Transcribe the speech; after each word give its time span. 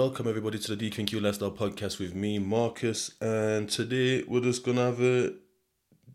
welcome 0.00 0.26
everybody 0.26 0.58
to 0.58 0.74
the 0.74 0.90
DQQ 0.90 1.20
Lifestyle 1.20 1.50
Podcast 1.50 1.98
with 1.98 2.14
me, 2.14 2.38
Marcus, 2.38 3.10
and 3.20 3.68
today 3.68 4.24
we're 4.26 4.40
just 4.40 4.64
gonna 4.64 4.86
have 4.86 5.02
a 5.02 5.34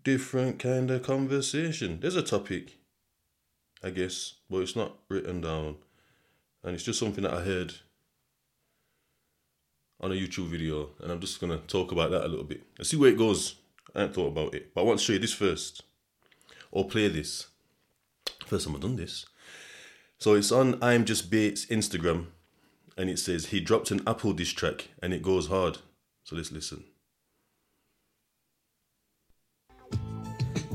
different 0.03 0.57
kind 0.57 0.89
of 0.89 1.03
conversation. 1.03 1.99
There's 2.01 2.15
a 2.15 2.23
topic, 2.23 2.79
I 3.83 3.91
guess, 3.91 4.37
but 4.49 4.63
it's 4.63 4.75
not 4.75 4.97
written 5.07 5.41
down, 5.41 5.75
and 6.63 6.73
it's 6.73 6.83
just 6.83 6.97
something 6.97 7.25
that 7.25 7.33
I 7.35 7.41
heard 7.41 7.75
on 10.01 10.11
a 10.11 10.15
YouTube 10.15 10.47
video, 10.47 10.89
and 10.99 11.11
I'm 11.11 11.19
just 11.19 11.39
gonna 11.39 11.59
talk 11.59 11.91
about 11.91 12.09
that 12.09 12.25
a 12.25 12.27
little 12.27 12.43
bit. 12.43 12.63
Let's 12.79 12.89
see 12.89 12.97
where 12.97 13.11
it 13.11 13.19
goes. 13.19 13.57
I 13.93 13.99
haven't 13.99 14.15
thought 14.15 14.29
about 14.29 14.55
it, 14.55 14.73
but 14.73 14.81
I 14.81 14.83
want 14.85 14.97
to 14.97 15.05
show 15.05 15.13
you 15.13 15.19
this 15.19 15.31
first, 15.31 15.83
or 16.71 16.87
play 16.87 17.07
this. 17.07 17.49
First 18.47 18.65
time 18.65 18.77
I've 18.77 18.81
done 18.81 18.95
this. 18.95 19.27
So 20.17 20.33
it's 20.33 20.51
on 20.51 20.81
I'm 20.81 21.05
Just 21.05 21.29
Bait's 21.29 21.67
Instagram 21.67 22.29
and 22.97 23.09
it 23.09 23.19
says 23.19 23.47
he 23.47 23.59
dropped 23.59 23.91
an 23.91 24.01
Apple 24.07 24.33
diss 24.33 24.51
track 24.51 24.89
and 25.01 25.13
it 25.13 25.21
goes 25.21 25.47
hard. 25.47 25.77
So 26.23 26.35
let's 26.35 26.51
listen. 26.51 26.83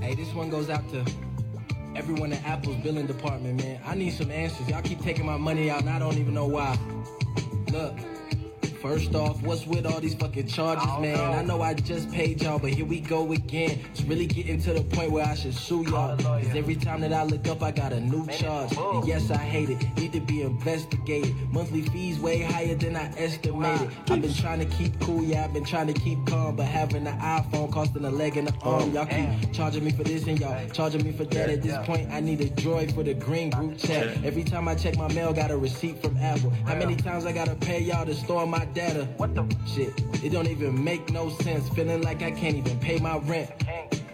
Hey, 0.00 0.14
this 0.14 0.32
one 0.34 0.50
goes 0.50 0.70
out 0.70 0.88
to 0.90 1.04
everyone 1.94 2.32
at 2.32 2.44
Apple's 2.44 2.76
billing 2.76 3.06
department, 3.06 3.62
man. 3.62 3.80
I 3.84 3.94
need 3.94 4.10
some 4.10 4.30
answers. 4.30 4.68
Y'all 4.68 4.82
keep 4.82 5.00
taking 5.00 5.26
my 5.26 5.36
money 5.36 5.70
out 5.70 5.80
and 5.80 5.90
I 5.90 5.98
don't 5.98 6.18
even 6.18 6.34
know 6.34 6.46
why. 6.46 6.78
Look. 7.70 7.98
First 8.80 9.14
off, 9.14 9.42
what's 9.42 9.66
with 9.66 9.84
all 9.84 10.00
these 10.00 10.14
fucking 10.14 10.46
charges, 10.46 10.86
man? 11.00 11.14
Know. 11.14 11.32
I 11.32 11.42
know 11.42 11.60
I 11.60 11.74
just 11.74 12.10
paid 12.10 12.40
y'all, 12.40 12.58
but 12.58 12.70
here 12.70 12.86
we 12.86 13.00
go 13.00 13.30
again. 13.32 13.78
It's 13.90 14.00
really 14.02 14.26
getting 14.26 14.58
to 14.62 14.72
the 14.72 14.82
point 14.82 15.10
where 15.10 15.26
I 15.26 15.34
should 15.34 15.52
sue 15.52 15.82
y'all. 15.82 16.16
Cause 16.16 16.46
every 16.54 16.76
time 16.76 17.02
that 17.02 17.12
I 17.12 17.24
look 17.24 17.46
up, 17.46 17.62
I 17.62 17.72
got 17.72 17.92
a 17.92 18.00
new 18.00 18.26
charge. 18.28 18.74
And 18.78 19.06
yes, 19.06 19.30
I 19.30 19.36
hate 19.36 19.68
it. 19.68 19.96
Need 19.98 20.14
to 20.14 20.20
be 20.20 20.40
investigated. 20.40 21.34
Monthly 21.52 21.82
fees 21.82 22.18
way 22.18 22.40
higher 22.40 22.74
than 22.74 22.96
I 22.96 23.12
estimated. 23.18 23.90
I've 24.08 24.22
been 24.22 24.32
trying 24.32 24.60
to 24.60 24.64
keep 24.64 24.98
cool, 25.00 25.22
yeah, 25.22 25.44
I've 25.44 25.52
been 25.52 25.64
trying 25.64 25.88
to 25.88 26.00
keep 26.00 26.24
calm, 26.26 26.56
but 26.56 26.64
having 26.64 27.06
an 27.06 27.18
iPhone 27.20 27.70
costing 27.70 28.06
a 28.06 28.10
leg 28.10 28.38
and 28.38 28.48
an 28.48 28.54
arm. 28.62 28.92
Y'all 28.92 29.04
keep 29.04 29.52
charging 29.52 29.84
me 29.84 29.90
for 29.90 30.04
this 30.04 30.26
and 30.26 30.40
y'all 30.40 30.58
charging 30.70 31.04
me 31.04 31.12
for 31.12 31.24
that. 31.24 31.50
At 31.50 31.62
this 31.62 31.76
point, 31.86 32.10
I 32.10 32.20
need 32.20 32.40
a 32.40 32.48
droid 32.48 32.94
for 32.94 33.02
the 33.02 33.12
green 33.12 33.50
group 33.50 33.76
chat. 33.76 34.24
Every 34.24 34.42
time 34.42 34.68
I 34.68 34.74
check 34.74 34.96
my 34.96 35.12
mail, 35.12 35.34
got 35.34 35.50
a 35.50 35.56
receipt 35.58 36.00
from 36.02 36.16
Apple. 36.16 36.50
How 36.64 36.76
many 36.76 36.96
times 36.96 37.26
I 37.26 37.32
gotta 37.32 37.56
pay 37.56 37.80
y'all 37.80 38.06
to 38.06 38.14
store 38.14 38.46
my 38.46 38.69
data. 38.74 39.04
What 39.16 39.34
the 39.34 39.44
shit? 39.66 39.92
It 40.24 40.30
don't 40.30 40.48
even 40.48 40.82
make 40.82 41.10
no 41.10 41.30
sense. 41.30 41.68
Feeling 41.70 42.02
like 42.02 42.22
I 42.22 42.30
can't 42.30 42.56
even 42.56 42.78
pay 42.80 42.98
my 42.98 43.18
rent. 43.18 43.50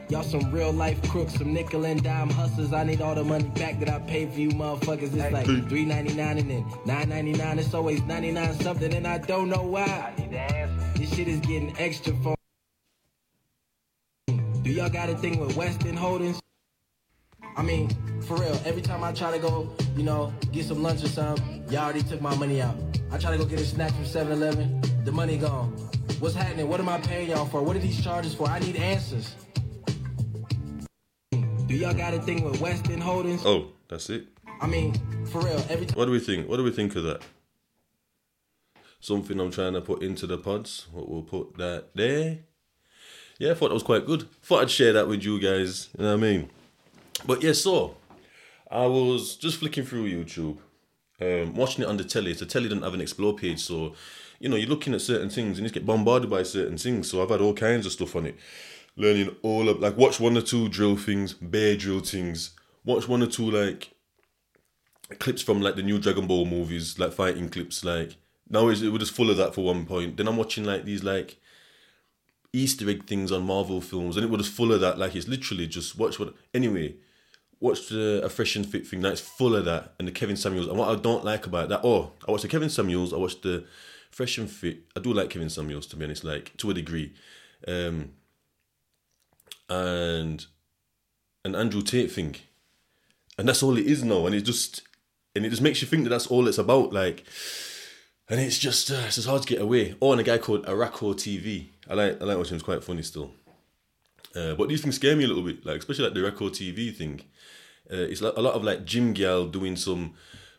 Y'all 0.08 0.22
some 0.22 0.52
real 0.52 0.72
life 0.72 1.02
crooks, 1.08 1.34
some 1.34 1.52
nickel 1.52 1.84
and 1.84 2.00
dime 2.02 2.30
hustlers. 2.30 2.72
I 2.72 2.84
need 2.84 3.00
all 3.00 3.16
the 3.16 3.24
money 3.24 3.48
back 3.56 3.80
that 3.80 3.88
I 3.88 3.98
paid 4.00 4.32
for 4.32 4.38
you 4.38 4.50
motherfuckers. 4.50 5.12
It's 5.14 5.32
like 5.32 5.46
three 5.68 5.84
ninety 5.84 6.14
nine 6.14 6.38
and 6.38 6.48
then 6.48 6.64
nine 6.84 7.08
ninety 7.08 7.32
nine. 7.32 7.58
It's 7.58 7.74
always 7.74 8.00
ninety 8.02 8.30
nine 8.30 8.54
something, 8.60 8.94
and 8.94 9.06
I 9.06 9.18
don't 9.18 9.48
know 9.48 9.62
why. 9.62 10.14
This 10.94 11.12
shit 11.12 11.26
is 11.26 11.40
getting 11.40 11.74
extra 11.78 12.14
for. 12.22 12.36
Do 14.62 14.70
y'all 14.70 14.88
got 14.88 15.08
a 15.08 15.16
thing 15.16 15.38
with 15.38 15.56
Weston 15.56 15.96
Holdings? 15.96 16.40
I 17.56 17.62
mean, 17.62 17.88
for 18.20 18.36
real, 18.36 18.60
every 18.66 18.82
time 18.82 19.02
I 19.02 19.12
try 19.12 19.30
to 19.32 19.38
go, 19.38 19.74
you 19.96 20.02
know, 20.02 20.30
get 20.52 20.66
some 20.66 20.82
lunch 20.82 21.02
or 21.02 21.08
something, 21.08 21.64
y'all 21.70 21.84
already 21.84 22.02
took 22.02 22.20
my 22.20 22.36
money 22.36 22.60
out. 22.60 22.76
I 23.10 23.16
try 23.16 23.30
to 23.30 23.38
go 23.38 23.46
get 23.46 23.58
a 23.58 23.64
snack 23.64 23.92
from 23.92 24.04
7-Eleven, 24.04 24.82
the 25.04 25.12
money 25.12 25.38
gone. 25.38 25.70
What's 26.20 26.34
happening? 26.34 26.68
What 26.68 26.80
am 26.80 26.90
I 26.90 26.98
paying 26.98 27.30
y'all 27.30 27.46
for? 27.46 27.62
What 27.62 27.74
are 27.74 27.78
these 27.78 28.02
charges 28.04 28.34
for? 28.34 28.46
I 28.46 28.58
need 28.58 28.76
answers. 28.76 29.34
Do 31.30 31.74
y'all 31.74 31.94
got 31.94 32.12
a 32.12 32.20
thing 32.20 32.44
with 32.44 32.60
Weston 32.60 33.00
Holdings? 33.00 33.42
Oh, 33.46 33.68
that's 33.88 34.10
it. 34.10 34.26
I 34.60 34.66
mean, 34.66 34.92
for 35.26 35.40
real, 35.40 35.64
every 35.70 35.86
time. 35.86 35.98
What 35.98 36.04
do 36.04 36.10
we 36.10 36.20
think? 36.20 36.48
What 36.50 36.58
do 36.58 36.62
we 36.62 36.72
think 36.72 36.94
of 36.94 37.04
that? 37.04 37.22
Something 39.00 39.40
I'm 39.40 39.50
trying 39.50 39.72
to 39.72 39.80
put 39.80 40.02
into 40.02 40.26
the 40.26 40.36
pods. 40.36 40.88
We'll 40.92 41.22
put 41.22 41.56
that 41.56 41.86
there. 41.94 42.40
Yeah, 43.38 43.52
I 43.52 43.54
thought 43.54 43.68
that 43.68 43.74
was 43.74 43.82
quite 43.82 44.04
good. 44.04 44.30
Thought 44.42 44.62
I'd 44.62 44.70
share 44.70 44.92
that 44.92 45.08
with 45.08 45.24
you 45.24 45.40
guys. 45.40 45.88
You 45.96 46.04
know 46.04 46.10
what 46.10 46.18
I 46.18 46.22
mean? 46.22 46.50
But 47.24 47.42
yeah, 47.42 47.52
so 47.52 47.96
I 48.70 48.86
was 48.86 49.36
just 49.36 49.58
flicking 49.58 49.84
through 49.84 50.10
YouTube, 50.10 50.58
um, 51.20 51.54
watching 51.54 51.84
it 51.84 51.88
on 51.88 51.96
the 51.96 52.04
telly. 52.04 52.32
The 52.32 52.46
telly 52.46 52.68
didn't 52.68 52.84
have 52.84 52.94
an 52.94 53.00
explore 53.00 53.34
page, 53.34 53.60
so 53.60 53.94
you 54.38 54.48
know 54.48 54.56
you're 54.56 54.68
looking 54.68 54.94
at 54.94 55.00
certain 55.00 55.30
things 55.30 55.58
and 55.58 55.66
you 55.66 55.72
get 55.72 55.86
bombarded 55.86 56.28
by 56.28 56.42
certain 56.42 56.76
things. 56.76 57.10
So 57.10 57.22
I've 57.22 57.30
had 57.30 57.40
all 57.40 57.54
kinds 57.54 57.86
of 57.86 57.92
stuff 57.92 58.16
on 58.16 58.26
it, 58.26 58.36
learning 58.96 59.34
all 59.42 59.68
of 59.68 59.80
like 59.80 59.96
watch 59.96 60.20
one 60.20 60.36
or 60.36 60.42
two 60.42 60.68
drill 60.68 60.96
things, 60.96 61.32
bear 61.32 61.76
drill 61.76 62.00
things. 62.00 62.50
Watch 62.84 63.08
one 63.08 63.22
or 63.22 63.26
two 63.26 63.50
like 63.50 63.90
clips 65.18 65.42
from 65.42 65.60
like 65.60 65.76
the 65.76 65.82
new 65.82 65.98
Dragon 65.98 66.26
Ball 66.26 66.44
movies, 66.44 66.98
like 66.98 67.12
fighting 67.12 67.48
clips. 67.48 67.84
Like 67.84 68.16
now 68.48 68.68
it 68.68 68.80
was 68.80 68.80
just 68.80 69.12
full 69.12 69.30
of 69.30 69.36
that 69.38 69.54
for 69.54 69.64
one 69.64 69.86
point. 69.86 70.16
Then 70.16 70.28
I'm 70.28 70.36
watching 70.36 70.64
like 70.64 70.84
these 70.84 71.02
like 71.02 71.38
Easter 72.52 72.88
egg 72.88 73.06
things 73.06 73.32
on 73.32 73.46
Marvel 73.46 73.80
films, 73.80 74.16
and 74.16 74.24
it 74.24 74.30
was 74.30 74.48
full 74.48 74.72
of 74.72 74.80
that. 74.80 74.98
Like 74.98 75.14
it's 75.14 75.28
literally 75.28 75.66
just 75.66 75.98
watch 75.98 76.18
what. 76.18 76.34
Anyway, 76.54 76.94
watched 77.66 77.90
the 77.90 78.28
fresh 78.32 78.56
and 78.56 78.66
fit 78.66 78.86
thing 78.86 79.00
that's 79.00 79.20
full 79.20 79.54
of 79.54 79.64
that 79.64 79.94
and 79.98 80.08
the 80.08 80.12
Kevin 80.12 80.36
Samuels 80.36 80.66
and 80.68 80.78
what 80.78 80.88
I 80.88 81.00
don't 81.00 81.24
like 81.24 81.46
about 81.46 81.68
that 81.68 81.80
oh 81.84 82.12
I 82.26 82.30
watched 82.30 82.42
the 82.42 82.48
Kevin 82.48 82.70
Samuels 82.70 83.12
I 83.12 83.16
watched 83.16 83.42
the 83.42 83.64
fresh 84.10 84.38
and 84.38 84.50
fit 84.50 84.78
I 84.96 85.00
do 85.00 85.12
like 85.12 85.30
Kevin 85.30 85.50
Samuels 85.50 85.86
to 85.88 85.96
be 85.96 86.04
honest 86.04 86.24
like 86.24 86.56
to 86.58 86.70
a 86.70 86.74
degree. 86.74 87.12
Um 87.66 88.12
and 89.68 90.46
an 91.44 91.54
Andrew 91.54 91.82
Tate 91.82 92.10
thing. 92.12 92.36
And 93.38 93.48
that's 93.48 93.62
all 93.62 93.76
it 93.76 93.86
is 93.86 94.02
now 94.04 94.26
and 94.26 94.34
it 94.34 94.42
just 94.42 94.82
and 95.34 95.44
it 95.44 95.50
just 95.50 95.62
makes 95.62 95.82
you 95.82 95.88
think 95.88 96.04
that 96.04 96.10
that's 96.10 96.28
all 96.28 96.48
it's 96.48 96.58
about 96.58 96.92
like 96.92 97.24
and 98.28 98.40
it's 98.40 98.58
just 98.58 98.90
uh, 98.90 99.02
it's 99.06 99.16
just 99.16 99.28
hard 99.28 99.42
to 99.42 99.48
get 99.48 99.60
away. 99.60 99.94
Oh 100.00 100.12
and 100.12 100.20
a 100.20 100.24
guy 100.24 100.38
called 100.38 100.66
Araco 100.66 101.14
TV 101.14 101.68
I 101.88 101.94
like 101.94 102.20
I 102.20 102.24
like 102.24 102.38
watching 102.38 102.52
him 102.52 102.56
it's 102.56 102.64
quite 102.64 102.82
funny 102.82 103.02
still. 103.02 103.32
Uh, 104.36 104.54
but 104.54 104.68
these 104.68 104.82
things 104.82 104.96
scare 104.96 105.16
me 105.16 105.24
a 105.24 105.28
little 105.28 105.42
bit, 105.42 105.64
like 105.64 105.78
especially 105.78 106.04
like 106.04 106.14
the 106.14 106.22
record 106.22 106.52
TV 106.52 106.94
thing. 106.94 107.22
Uh, 107.90 107.96
it's 107.96 108.20
like 108.20 108.36
a 108.36 108.40
lot 108.40 108.54
of 108.54 108.64
like 108.64 108.84
gym 108.84 109.12
gal 109.12 109.46
doing 109.46 109.76
some 109.76 110.14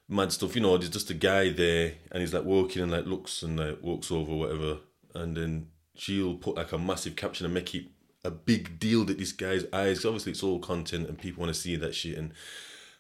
mad 0.08 0.32
stuff. 0.32 0.56
You 0.56 0.62
know, 0.62 0.78
there's 0.78 0.90
just 0.90 1.10
a 1.10 1.14
guy 1.14 1.50
there, 1.50 1.94
and 2.12 2.22
he's 2.22 2.34
like 2.34 2.46
walking 2.46 2.82
and 2.82 2.92
like 2.92 3.06
looks 3.06 3.44
and 3.44 3.60
like 3.60 3.82
walks 3.82 4.12
over 4.12 4.34
whatever, 4.34 4.78
and 5.14 5.36
then 5.36 5.68
she'll 5.96 6.36
put 6.36 6.56
like 6.56 6.72
a 6.72 6.78
massive 6.78 7.16
caption 7.16 7.46
and 7.46 7.54
make 7.54 7.74
it 7.76 7.86
a 8.24 8.32
big 8.32 8.80
deal 8.80 9.04
that 9.06 9.18
this 9.18 9.32
guy's 9.32 9.66
eyes. 9.74 10.06
Obviously, 10.06 10.32
it's 10.32 10.44
all 10.44 10.60
content 10.60 11.08
and 11.08 11.18
people 11.18 11.42
want 11.42 11.54
to 11.54 11.60
see 11.60 11.76
that 11.76 11.96
shit. 11.96 12.18
And 12.18 12.34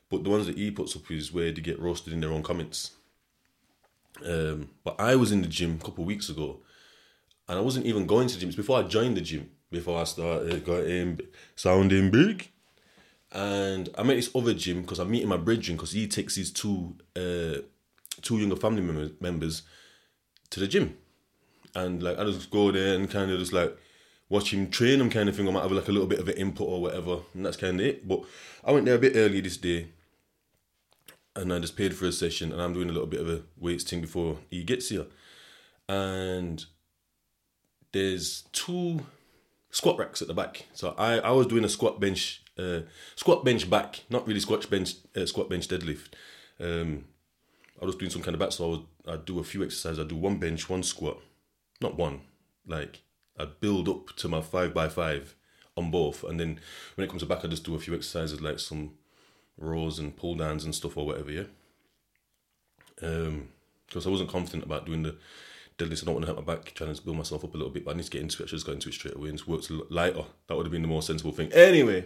but 0.10 0.24
the 0.24 0.30
ones 0.30 0.48
that 0.48 0.58
he 0.58 0.72
puts 0.72 0.96
up 0.96 1.10
is 1.12 1.34
where 1.34 1.52
they 1.52 1.62
get 1.62 1.80
roasted 1.80 2.14
in 2.14 2.22
their 2.22 2.32
own 2.32 2.44
comments. 2.44 2.92
Um, 4.26 4.70
but 4.84 5.00
I 5.00 5.16
was 5.16 5.32
in 5.32 5.42
the 5.42 5.48
gym 5.48 5.78
a 5.80 5.86
couple 5.86 6.04
of 6.04 6.08
weeks 6.08 6.30
ago, 6.30 6.62
and 7.48 7.58
I 7.58 7.62
wasn't 7.62 7.86
even 7.86 8.08
going 8.08 8.28
to 8.28 8.34
the 8.34 8.40
gym. 8.40 8.50
It's 8.50 8.56
before 8.56 8.80
I 8.80 8.84
joined 8.84 9.18
the 9.18 9.22
gym 9.22 9.52
before 9.70 10.00
I 10.02 10.06
started 10.06 10.66
getting 10.66 11.20
sounding 11.56 12.10
big. 12.10 12.50
And 13.32 13.90
I 13.98 14.04
met 14.04 14.16
this 14.16 14.34
other 14.34 14.54
gym 14.54 14.82
because 14.82 15.00
I'm 15.00 15.12
meeting 15.12 15.28
my 15.28 15.38
brethren 15.38 15.76
because 15.76 15.92
he 15.92 16.08
takes 16.08 16.36
his 16.36 16.52
two 16.52 16.96
uh, 17.16 17.62
two 18.22 18.38
younger 18.38 18.56
family 18.56 18.82
members 18.82 19.12
members 19.20 19.64
to 20.50 20.60
the 20.60 20.68
gym, 20.68 20.98
and 21.76 22.02
like 22.02 22.18
I 22.18 22.24
just 22.24 22.50
go 22.50 22.72
there 22.72 22.96
and 22.96 23.10
kind 23.10 23.30
of 23.30 23.40
just 23.40 23.54
like 23.54 23.78
watch 24.30 24.54
him 24.54 24.70
train 24.70 25.00
them 25.00 25.10
kind 25.10 25.28
of 25.28 25.36
thing. 25.36 25.48
I 25.48 25.52
might 25.52 25.64
have 25.64 25.72
like 25.72 25.88
a 25.88 25.92
little 25.92 26.08
bit 26.08 26.20
of 26.20 26.28
an 26.30 26.38
input 26.38 26.68
or 26.68 26.82
whatever, 26.82 27.20
and 27.34 27.46
that's 27.46 27.58
kind 27.58 27.80
of 27.80 27.86
it. 27.86 28.08
But 28.08 28.22
I 28.64 28.72
went 28.72 28.86
there 28.86 28.96
a 28.96 29.00
bit 29.00 29.16
early 29.16 29.42
this 29.42 29.58
day, 29.58 29.90
and 31.36 31.54
I 31.54 31.60
just 31.60 31.76
paid 31.76 31.96
for 31.96 32.06
a 32.06 32.12
session, 32.12 32.52
and 32.54 32.62
I'm 32.62 32.74
doing 32.74 32.90
a 32.90 32.94
little 32.94 33.08
bit 33.08 33.22
of 33.22 33.30
a 33.30 33.42
weights 33.58 33.84
thing 33.84 34.02
before 34.02 34.38
he 34.50 34.64
gets 34.64 34.90
here, 34.90 35.06
and 35.90 36.66
there's 37.92 38.44
two 38.54 39.06
squat 39.72 40.00
racks 40.00 40.22
at 40.22 40.28
the 40.28 40.34
back. 40.34 40.66
So 40.74 40.96
I, 40.98 41.20
I 41.20 41.32
was 41.32 41.48
doing 41.48 41.66
a 41.66 41.70
squat 41.70 42.00
bench, 42.00 42.42
uh, 42.57 42.81
squat 43.16 43.45
bench 43.45 43.69
back, 43.69 44.03
not 44.09 44.28
really 44.28 44.40
squat 44.40 44.69
bench, 44.69 44.95
uh, 45.16 45.25
squat 45.25 45.50
bench 45.50 45.68
deadlift. 45.68 46.09
Um, 46.59 47.06
I 47.81 47.86
was 47.86 47.95
doing 47.95 48.12
some 48.12 48.24
kind 48.24 48.33
of 48.33 48.39
back, 48.39 48.51
so 48.51 48.83
I 49.07 49.12
would 49.12 49.25
do 49.25 49.39
a 49.39 49.44
few 49.44 49.63
exercises. 49.63 50.00
I 50.00 50.04
do 50.07 50.15
one 50.15 50.38
bench, 50.38 50.69
one 50.69 50.83
squat, 50.83 51.19
not 51.81 51.95
one. 51.95 52.21
Like 52.65 53.01
I 53.38 53.45
build 53.45 53.88
up 53.88 54.15
to 54.18 54.27
my 54.27 54.42
five 54.42 54.74
by 54.74 54.89
five 54.89 55.36
on 55.75 55.92
both, 55.92 56.24
and 56.24 56.39
then 56.39 56.59
when 56.95 57.06
it 57.06 57.09
comes 57.09 57.21
to 57.21 57.27
back, 57.27 57.45
I 57.45 57.48
just 57.48 57.63
do 57.63 57.75
a 57.75 57.80
few 57.80 57.94
exercises 57.94 58.42
like 58.42 58.60
some 58.60 58.92
rows 59.57 60.00
and 60.00 60.15
pull 60.15 60.36
downs 60.36 60.63
and 60.65 60.74
stuff 60.74 60.98
or 60.98 61.06
whatever. 61.06 61.31
Yeah. 61.31 61.44
Um, 63.01 63.50
because 63.88 64.06
I 64.06 64.10
wasn't 64.10 64.30
confident 64.30 64.65
about 64.65 64.86
doing 64.86 65.03
the 65.03 65.15
deadlifts. 65.77 66.03
I 66.03 66.06
don't 66.06 66.15
want 66.15 66.25
to 66.25 66.33
hurt 66.33 66.45
my 66.45 66.56
back, 66.56 66.74
trying 66.74 66.94
to 66.94 67.01
build 67.01 67.18
myself 67.18 67.44
up 67.44 67.53
a 67.53 67.57
little 67.57 67.71
bit, 67.71 67.86
but 67.86 67.94
I 67.94 67.98
need 67.98 68.03
to 68.03 68.12
get 68.12 68.21
into 68.21 68.44
it. 68.44 68.48
I 68.48 68.50
just 68.50 68.65
got 68.65 68.74
into 68.74 68.89
it 68.89 68.94
straight 68.94 69.15
away 69.15 69.30
and 69.30 69.42
worked 69.48 69.71
lighter. 69.89 70.25
That 70.48 70.56
would 70.56 70.65
have 70.65 70.71
been 70.71 70.81
the 70.81 70.88
more 70.88 71.01
sensible 71.01 71.31
thing. 71.31 71.51
Anyway, 71.53 72.06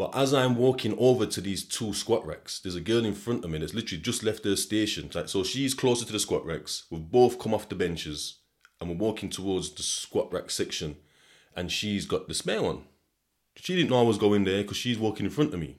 well, 0.00 0.10
as 0.14 0.32
I'm 0.32 0.56
walking 0.56 0.96
over 0.96 1.26
to 1.26 1.42
these 1.42 1.62
two 1.62 1.92
squat 1.92 2.26
racks, 2.26 2.58
there's 2.58 2.74
a 2.74 2.80
girl 2.80 3.04
in 3.04 3.12
front 3.12 3.44
of 3.44 3.50
me 3.50 3.58
that's 3.58 3.74
literally 3.74 4.00
just 4.00 4.22
left 4.22 4.46
her 4.46 4.56
station. 4.56 5.10
Like, 5.14 5.28
so 5.28 5.44
she's 5.44 5.74
closer 5.74 6.06
to 6.06 6.12
the 6.14 6.18
squat 6.18 6.46
racks. 6.46 6.84
We've 6.88 7.02
both 7.02 7.38
come 7.38 7.52
off 7.52 7.68
the 7.68 7.74
benches 7.74 8.38
and 8.80 8.88
we're 8.88 8.96
walking 8.96 9.28
towards 9.28 9.74
the 9.74 9.82
squat 9.82 10.32
rack 10.32 10.48
section, 10.48 10.96
and 11.54 11.70
she's 11.70 12.06
got 12.06 12.28
the 12.28 12.32
spare 12.32 12.62
one. 12.62 12.84
She 13.56 13.76
didn't 13.76 13.90
know 13.90 14.00
I 14.00 14.04
was 14.04 14.16
going 14.16 14.44
there 14.44 14.62
because 14.62 14.78
she's 14.78 14.98
walking 14.98 15.26
in 15.26 15.32
front 15.32 15.52
of 15.52 15.60
me. 15.60 15.76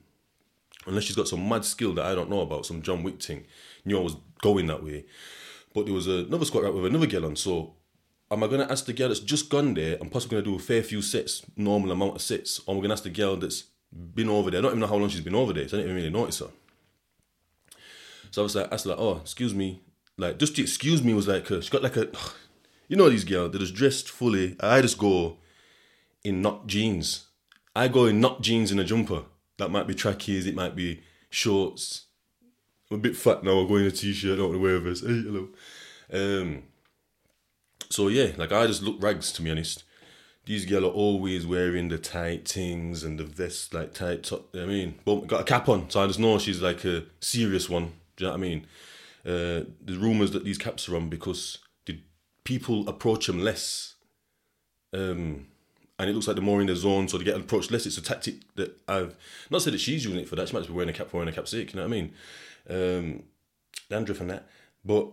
Unless 0.85 1.05
she's 1.05 1.15
got 1.15 1.27
some 1.27 1.49
mad 1.49 1.65
skill 1.65 1.95
that 1.95 2.05
I 2.05 2.13
don't 2.13 2.29
know 2.29 2.41
about, 2.41 2.67
some 2.67 2.83
John 2.83 3.01
Wick 3.01 3.23
thing. 3.23 3.47
Knew 3.85 3.97
I 3.97 4.03
was 4.03 4.17
going 4.43 4.67
that 4.67 4.83
way. 4.83 5.05
But 5.73 5.85
there 5.85 5.95
was 5.95 6.05
another 6.05 6.45
squat 6.45 6.65
rack 6.65 6.73
with 6.75 6.85
another 6.85 7.07
girl 7.07 7.25
on. 7.25 7.37
So 7.37 7.73
am 8.29 8.43
I 8.43 8.47
gonna 8.47 8.67
ask 8.69 8.85
the 8.85 8.93
girl 8.93 9.07
that's 9.07 9.19
just 9.19 9.49
gone 9.49 9.73
there 9.73 9.97
I'm 9.99 10.11
possibly 10.11 10.35
gonna 10.35 10.51
do 10.51 10.57
a 10.57 10.59
fair 10.59 10.83
few 10.83 11.01
sets, 11.01 11.43
normal 11.57 11.91
amount 11.91 12.17
of 12.17 12.21
sets, 12.21 12.61
or 12.67 12.75
am 12.75 12.77
I 12.77 12.81
gonna 12.83 12.93
ask 12.93 13.03
the 13.03 13.09
girl 13.09 13.35
that's 13.35 13.63
been 13.91 14.29
over 14.29 14.51
there? 14.51 14.59
I 14.59 14.61
don't 14.61 14.71
even 14.71 14.79
know 14.79 14.87
how 14.87 14.95
long 14.95 15.09
she's 15.09 15.21
been 15.21 15.35
over 15.35 15.53
there, 15.53 15.67
so 15.67 15.77
I 15.77 15.81
didn't 15.81 15.91
even 15.91 16.03
really 16.03 16.19
notice 16.19 16.39
her. 16.39 16.49
So 18.31 18.41
I 18.41 18.43
was 18.43 18.55
like, 18.55 18.67
I 18.71 18.75
was 18.75 18.85
like, 18.85 18.97
oh, 18.99 19.17
excuse 19.17 19.53
me, 19.53 19.81
like 20.17 20.37
just 20.37 20.55
the 20.55 20.61
excuse 20.61 21.03
me 21.03 21.13
was 21.13 21.27
like, 21.27 21.49
uh, 21.51 21.61
she 21.61 21.69
got 21.69 21.83
like 21.83 21.97
a, 21.97 22.09
you 22.87 22.95
know 22.97 23.09
these 23.09 23.25
girls, 23.25 23.51
they're 23.51 23.59
just 23.59 23.75
dressed 23.75 24.09
fully. 24.09 24.55
I 24.59 24.81
just 24.81 24.97
go 24.97 25.37
in 26.23 26.41
not 26.41 26.67
jeans. 26.67 27.27
I 27.75 27.87
go 27.87 28.05
in 28.05 28.19
not 28.19 28.41
jeans 28.41 28.71
and 28.71 28.79
a 28.79 28.83
jumper. 28.83 29.23
That 29.57 29.71
might 29.71 29.87
be 29.87 29.93
trackies, 29.93 30.45
it 30.45 30.55
might 30.55 30.75
be 30.75 31.01
shorts. 31.29 32.05
I'm 32.89 32.97
a 32.97 32.99
bit 32.99 33.15
fat 33.15 33.43
now. 33.43 33.63
I 33.63 33.67
go 33.67 33.77
in 33.77 33.85
a 33.85 33.91
t-shirt. 33.91 34.33
I 34.33 34.35
don't 34.35 34.49
want 34.49 34.61
to 34.61 34.61
wear. 34.61 34.79
Hey, 34.81 35.21
hello. 35.23 35.47
Um, 36.11 36.63
so 37.89 38.09
yeah, 38.09 38.31
like 38.37 38.51
I 38.51 38.67
just 38.67 38.83
look 38.83 39.01
rags 39.01 39.31
to 39.33 39.41
be 39.41 39.51
honest. 39.51 39.83
These 40.45 40.65
girls 40.65 40.85
are 40.85 40.87
always 40.87 41.45
wearing 41.45 41.89
the 41.89 41.97
tight 41.97 42.47
things 42.47 43.03
and 43.03 43.19
the 43.19 43.23
vest 43.23 43.73
like 43.73 43.93
tight 43.93 44.23
top. 44.23 44.55
I 44.55 44.65
mean, 44.65 44.95
but 45.05 45.27
got 45.27 45.41
a 45.41 45.43
cap 45.45 45.69
on, 45.69 45.89
so 45.89 46.03
I 46.03 46.07
just 46.07 46.19
know 46.19 46.39
she's 46.39 46.61
like 46.61 46.83
a 46.83 47.03
serious 47.19 47.69
one. 47.69 47.93
Do 48.15 48.25
you 48.25 48.27
know 48.27 48.31
what 48.31 48.39
I 48.39 48.41
mean? 48.41 48.67
Uh, 49.23 49.61
rumors 49.99 50.31
that 50.31 50.43
these 50.43 50.57
caps 50.57 50.89
are 50.89 50.95
on 50.95 51.09
because 51.09 51.59
the 51.85 51.99
people 52.43 52.89
approach 52.89 53.27
them 53.27 53.43
less. 53.43 53.95
Um, 54.93 55.47
and 55.99 56.09
it 56.09 56.13
looks 56.13 56.27
like 56.27 56.35
they're 56.35 56.43
more 56.43 56.59
in 56.59 56.67
the 56.67 56.75
zone, 56.75 57.07
so 57.07 57.19
they 57.19 57.23
get 57.23 57.37
approached 57.37 57.69
less. 57.69 57.85
It's 57.85 57.99
a 57.99 58.01
tactic 58.01 58.37
that 58.55 58.81
I've 58.87 59.15
not 59.51 59.61
said 59.61 59.73
that 59.73 59.79
she's 59.79 60.03
using 60.03 60.19
it 60.19 60.27
for 60.27 60.35
that. 60.35 60.47
She 60.47 60.55
might 60.55 60.65
be 60.65 60.73
wearing 60.73 60.89
a 60.89 60.93
cap 60.93 61.09
for 61.09 61.17
wearing 61.17 61.31
a 61.31 61.35
cap 61.35 61.47
sick. 61.47 61.73
You 61.73 61.79
know 61.79 61.87
what 61.87 61.95
I 61.95 62.01
mean? 62.01 62.13
Um, 62.67 63.23
dandruff 63.89 64.19
and 64.19 64.31
that. 64.31 64.47
But 64.83 65.09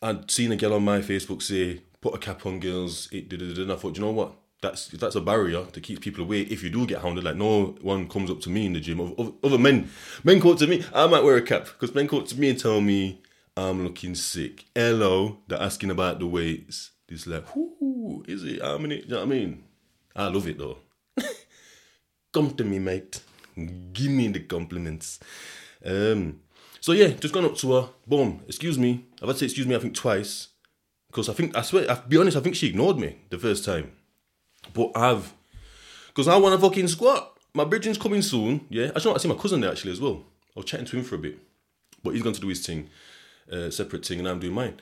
I'd 0.00 0.30
seen 0.30 0.52
a 0.52 0.56
girl 0.56 0.74
on 0.74 0.84
my 0.84 1.00
Facebook 1.00 1.42
say, 1.42 1.80
"Put 2.00 2.14
a 2.14 2.18
cap 2.18 2.46
on, 2.46 2.60
girls." 2.60 3.08
It 3.12 3.28
did 3.28 3.42
it, 3.42 3.58
and 3.58 3.72
I 3.72 3.76
thought, 3.76 3.96
you 3.96 4.02
know 4.02 4.12
what? 4.12 4.34
That's 4.60 4.88
that's 4.88 5.14
a 5.14 5.20
barrier 5.20 5.64
to 5.66 5.80
keep 5.80 6.00
people 6.00 6.24
away. 6.24 6.40
If 6.40 6.62
you 6.64 6.70
do 6.70 6.86
get 6.86 7.00
hounded, 7.00 7.24
like 7.24 7.36
no 7.36 7.76
one 7.80 8.08
comes 8.08 8.30
up 8.30 8.40
to 8.40 8.50
me 8.50 8.66
in 8.66 8.72
the 8.72 8.80
gym. 8.80 9.00
Other, 9.00 9.32
other 9.44 9.58
men, 9.58 9.88
men 10.24 10.40
come 10.40 10.52
up 10.52 10.58
to 10.58 10.66
me. 10.66 10.84
I 10.92 11.06
might 11.06 11.22
wear 11.22 11.36
a 11.36 11.42
cap 11.42 11.66
because 11.66 11.94
men 11.94 12.08
come 12.08 12.20
up 12.20 12.26
to 12.28 12.38
me 12.38 12.50
and 12.50 12.58
tell 12.58 12.80
me 12.80 13.22
I'm 13.56 13.84
looking 13.84 14.14
sick. 14.14 14.66
Hello, 14.74 15.38
they're 15.46 15.60
asking 15.60 15.90
about 15.90 16.18
the 16.18 16.26
weights. 16.26 16.90
It's 17.08 17.26
like, 17.26 17.54
whoo, 17.54 18.24
is 18.26 18.44
it? 18.44 18.60
How 18.60 18.78
many? 18.78 19.00
You 19.00 19.08
know 19.08 19.16
what 19.18 19.22
I 19.22 19.26
mean? 19.26 19.64
I 20.14 20.26
love 20.28 20.48
it 20.48 20.58
though. 20.58 20.78
Come 22.32 22.50
to 22.54 22.64
me, 22.64 22.78
mate. 22.78 23.20
Give 23.56 24.10
me 24.10 24.28
the 24.28 24.40
compliments. 24.40 25.20
Um, 25.84 26.40
so 26.80 26.92
yeah, 26.92 27.08
just 27.08 27.32
gone 27.32 27.44
up 27.44 27.56
to 27.58 27.72
her. 27.74 27.88
Boom. 28.06 28.42
Excuse 28.46 28.78
me. 28.78 29.06
I've 29.22 29.28
had 29.28 29.34
to 29.34 29.38
say 29.38 29.46
excuse 29.46 29.66
me. 29.66 29.76
I 29.76 29.78
think 29.78 29.94
twice 29.94 30.48
because 31.08 31.28
I 31.28 31.32
think 31.32 31.56
I 31.56 31.62
swear. 31.62 31.90
I'll 31.90 32.02
be 32.06 32.18
honest. 32.18 32.36
I 32.36 32.40
think 32.40 32.54
she 32.56 32.68
ignored 32.68 32.98
me 32.98 33.16
the 33.30 33.38
first 33.38 33.64
time, 33.64 33.92
but 34.72 34.92
I've 34.94 35.34
because 36.08 36.28
I 36.28 36.36
want 36.36 36.60
to 36.60 36.66
fucking 36.66 36.88
squat. 36.88 37.38
My 37.54 37.64
bridging's 37.64 37.98
coming 37.98 38.22
soon. 38.22 38.66
Yeah, 38.68 38.90
I 38.94 39.02
know 39.04 39.14
I 39.14 39.18
see 39.18 39.28
my 39.28 39.34
cousin 39.34 39.60
there 39.60 39.70
actually 39.70 39.92
as 39.92 40.00
well. 40.00 40.24
I 40.56 40.60
was 40.60 40.66
chatting 40.66 40.86
to 40.86 40.96
him 40.96 41.04
for 41.04 41.14
a 41.14 41.18
bit, 41.18 41.38
but 42.02 42.14
he's 42.14 42.22
going 42.22 42.34
to 42.34 42.40
do 42.40 42.48
his 42.48 42.64
thing, 42.64 42.90
uh, 43.50 43.70
separate 43.70 44.04
thing, 44.04 44.18
and 44.18 44.28
I'm 44.28 44.38
doing 44.38 44.54
mine. 44.54 44.80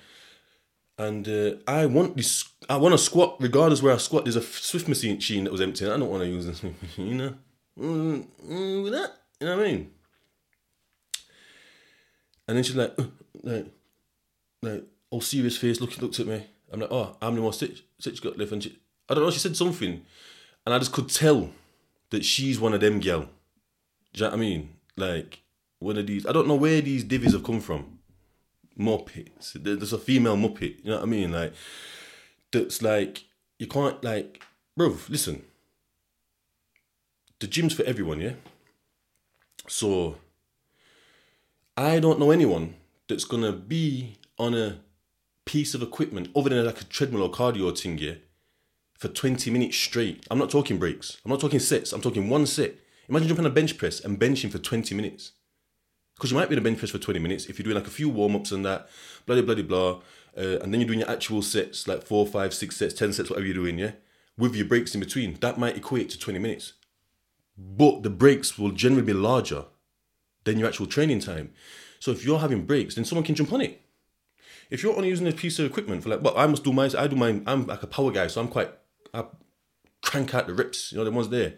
And 0.99 1.29
uh, 1.29 1.57
I 1.67 1.87
want 1.87 2.17
this. 2.17 2.49
I 2.69 2.77
want 2.77 2.95
to 2.95 2.99
squat 2.99 3.37
regardless 3.41 3.83
where 3.83 3.95
I 3.95 3.99
squat. 3.99 4.25
There's 4.25 4.37
a 4.37 4.43
Smith 4.43 4.89
machine 4.89 5.45
that 5.45 5.53
was 5.53 5.61
empty. 5.61 5.85
And 5.85 5.93
I 5.93 5.97
don't 5.99 6.11
want 6.11 6.23
to 6.23 6.29
use 6.29 6.47
this 6.47 6.63
machine, 6.83 7.07
you 7.07 7.15
know. 7.15 7.35
Mm, 7.79 8.27
mm, 8.49 8.83
with 8.83 8.93
that, 8.95 9.13
you 9.39 9.47
know 9.47 9.57
what 9.57 9.67
I 9.67 9.71
mean. 9.71 9.91
And 12.49 12.57
then 12.57 12.65
she's 12.65 12.77
like, 12.77 12.95
uh, 12.99 13.05
like, 13.43 13.67
like, 14.63 14.85
all 15.11 15.21
serious 15.21 15.57
face, 15.57 15.81
looked 15.81 16.01
looked 16.01 16.21
at 16.21 16.27
me. 16.27 16.47
I'm 16.73 16.81
like, 16.81 16.91
oh, 16.93 17.17
how 17.21 17.31
many 17.31 17.43
more 17.43 17.53
stitch 17.53 17.85
stitch 17.99 18.23
got 18.23 18.39
left? 18.39 18.53
And 18.53 18.63
she, 18.63 18.79
I 19.09 19.15
don't 19.15 19.25
know. 19.25 19.31
She 19.31 19.39
said 19.39 19.57
something, 19.57 20.03
and 20.65 20.75
I 20.75 20.79
just 20.79 20.93
could 20.93 21.09
tell 21.09 21.51
that 22.11 22.25
she's 22.25 22.61
one 22.61 22.75
of 22.75 22.81
them 22.81 23.01
gal. 23.01 23.21
Do 23.21 23.27
you 24.15 24.21
know 24.23 24.31
what 24.31 24.37
I 24.37 24.41
mean? 24.41 24.77
Like 24.97 25.41
one 25.79 25.99
of 25.99 26.07
these. 26.07 26.27
I 26.27 26.33
don't 26.33 26.49
know 26.49 26.55
where 26.55 26.81
these 26.81 27.05
divvies 27.05 27.33
have 27.33 27.45
come 27.45 27.61
from. 27.61 27.99
Muppets. 28.79 29.53
There's 29.55 29.93
a 29.93 29.99
female 29.99 30.37
Muppet. 30.37 30.85
You 30.85 30.91
know 30.91 30.97
what 30.97 31.03
I 31.03 31.07
mean? 31.07 31.33
Like 31.33 31.55
that's 32.53 32.83
like 32.83 33.25
you 33.59 33.67
can't 33.67 34.03
like, 34.03 34.43
bro. 34.77 34.97
Listen, 35.09 35.43
the 37.39 37.47
gym's 37.47 37.75
for 37.75 37.85
everyone, 37.85 38.21
yeah. 38.21 38.35
So 39.69 40.17
I 41.77 41.99
don't 42.01 42.21
know 42.21 42.31
anyone 42.31 42.75
that's 43.09 43.25
gonna 43.25 43.53
be 43.53 44.17
on 44.39 44.55
a 44.55 44.81
piece 45.47 45.75
of 45.75 45.81
equipment 45.81 46.29
other 46.37 46.51
than 46.51 46.67
like 46.67 46.83
a 46.83 46.85
treadmill 46.85 47.23
or 47.23 47.31
cardio 47.31 47.77
thing, 47.77 47.97
yeah, 47.97 48.15
for 48.99 49.09
20 49.09 49.51
minutes 49.51 49.77
straight. 49.77 50.27
I'm 50.31 50.39
not 50.39 50.51
talking 50.51 50.79
breaks. 50.79 51.19
I'm 51.25 51.31
not 51.31 51.41
talking 51.41 51.61
sets. 51.61 51.93
I'm 51.93 52.03
talking 52.03 52.29
one 52.29 52.45
set. 52.45 52.75
Imagine 53.09 53.29
jumping 53.29 53.47
on 53.47 53.53
a 53.53 53.55
bench 53.55 53.79
press 53.79 54.01
and 54.01 54.19
benching 54.19 54.51
for 54.51 54.59
20 54.59 54.95
minutes. 54.95 55.33
Because 56.17 56.31
you 56.31 56.37
might 56.37 56.49
be 56.49 56.55
in 56.55 56.59
a 56.59 56.63
bench 56.63 56.79
press 56.79 56.91
for 56.91 56.99
20 56.99 57.21
minutes 57.21 57.47
if 57.47 57.59
you're 57.59 57.65
doing 57.65 57.77
like 57.77 57.87
a 57.87 57.91
few 57.91 58.09
warm 58.09 58.35
ups 58.37 58.53
and 58.53 58.65
that, 58.65 58.89
blah, 59.27 59.41
blah, 59.41 59.55
blah, 59.55 59.63
blah. 59.63 60.01
Uh, 60.37 60.59
and 60.61 60.73
then 60.73 60.81
you're 60.81 60.89
doing 60.89 60.99
your 61.01 61.11
actual 61.11 61.43
sets, 61.43 61.87
like 61.87 62.03
four, 62.03 62.27
five, 62.27 62.53
six 62.53 62.77
sets, 62.77 62.95
10 62.95 63.13
sets, 63.13 63.31
whatever 63.31 63.47
you're 63.47 63.55
doing, 63.55 63.79
yeah? 63.79 63.93
With 64.37 64.55
your 64.55 64.67
breaks 64.67 64.95
in 64.95 65.01
between. 65.01 65.35
That 65.41 65.59
might 65.59 65.77
equate 65.77 66.11
to 66.11 66.19
20 66.19 66.39
minutes. 66.39 66.73
But 67.57 68.03
the 68.03 68.11
breaks 68.11 68.59
will 68.59 68.73
generally 68.73 69.07
be 69.07 69.15
larger 69.15 69.65
than 70.45 70.59
your 70.59 70.69
actual 70.69 70.87
training 70.87 71.21
time. 71.21 71.53
So 72.01 72.11
if 72.11 72.25
you're 72.25 72.39
having 72.39 72.67
breaks, 72.67 72.95
then 72.95 73.05
someone 73.05 73.25
can 73.25 73.35
jump 73.35 73.53
on 73.53 73.61
it. 73.61 73.81
If 74.71 74.83
you're 74.83 74.97
only 74.97 75.09
using 75.09 75.29
a 75.29 75.33
piece 75.33 75.59
of 75.59 75.67
equipment 75.67 76.03
for 76.03 76.09
like, 76.09 76.23
well, 76.23 76.37
I 76.37 76.47
must 76.47 76.65
do 76.65 76.73
mine. 76.73 76.91
I 76.97 77.07
do 77.07 77.17
mine. 77.17 77.43
I'm 77.47 77.67
like 77.67 77.83
a 77.83 77.87
power 77.87 78.11
guy, 78.11 78.27
so 78.27 78.41
I'm 78.41 78.49
quite. 78.49 78.71
I 79.15 79.25
crank 80.03 80.35
out 80.35 80.47
the 80.47 80.55
reps. 80.55 80.93
You 80.93 80.99
know, 80.99 81.05
the 81.05 81.11
ones 81.11 81.29
there. 81.29 81.55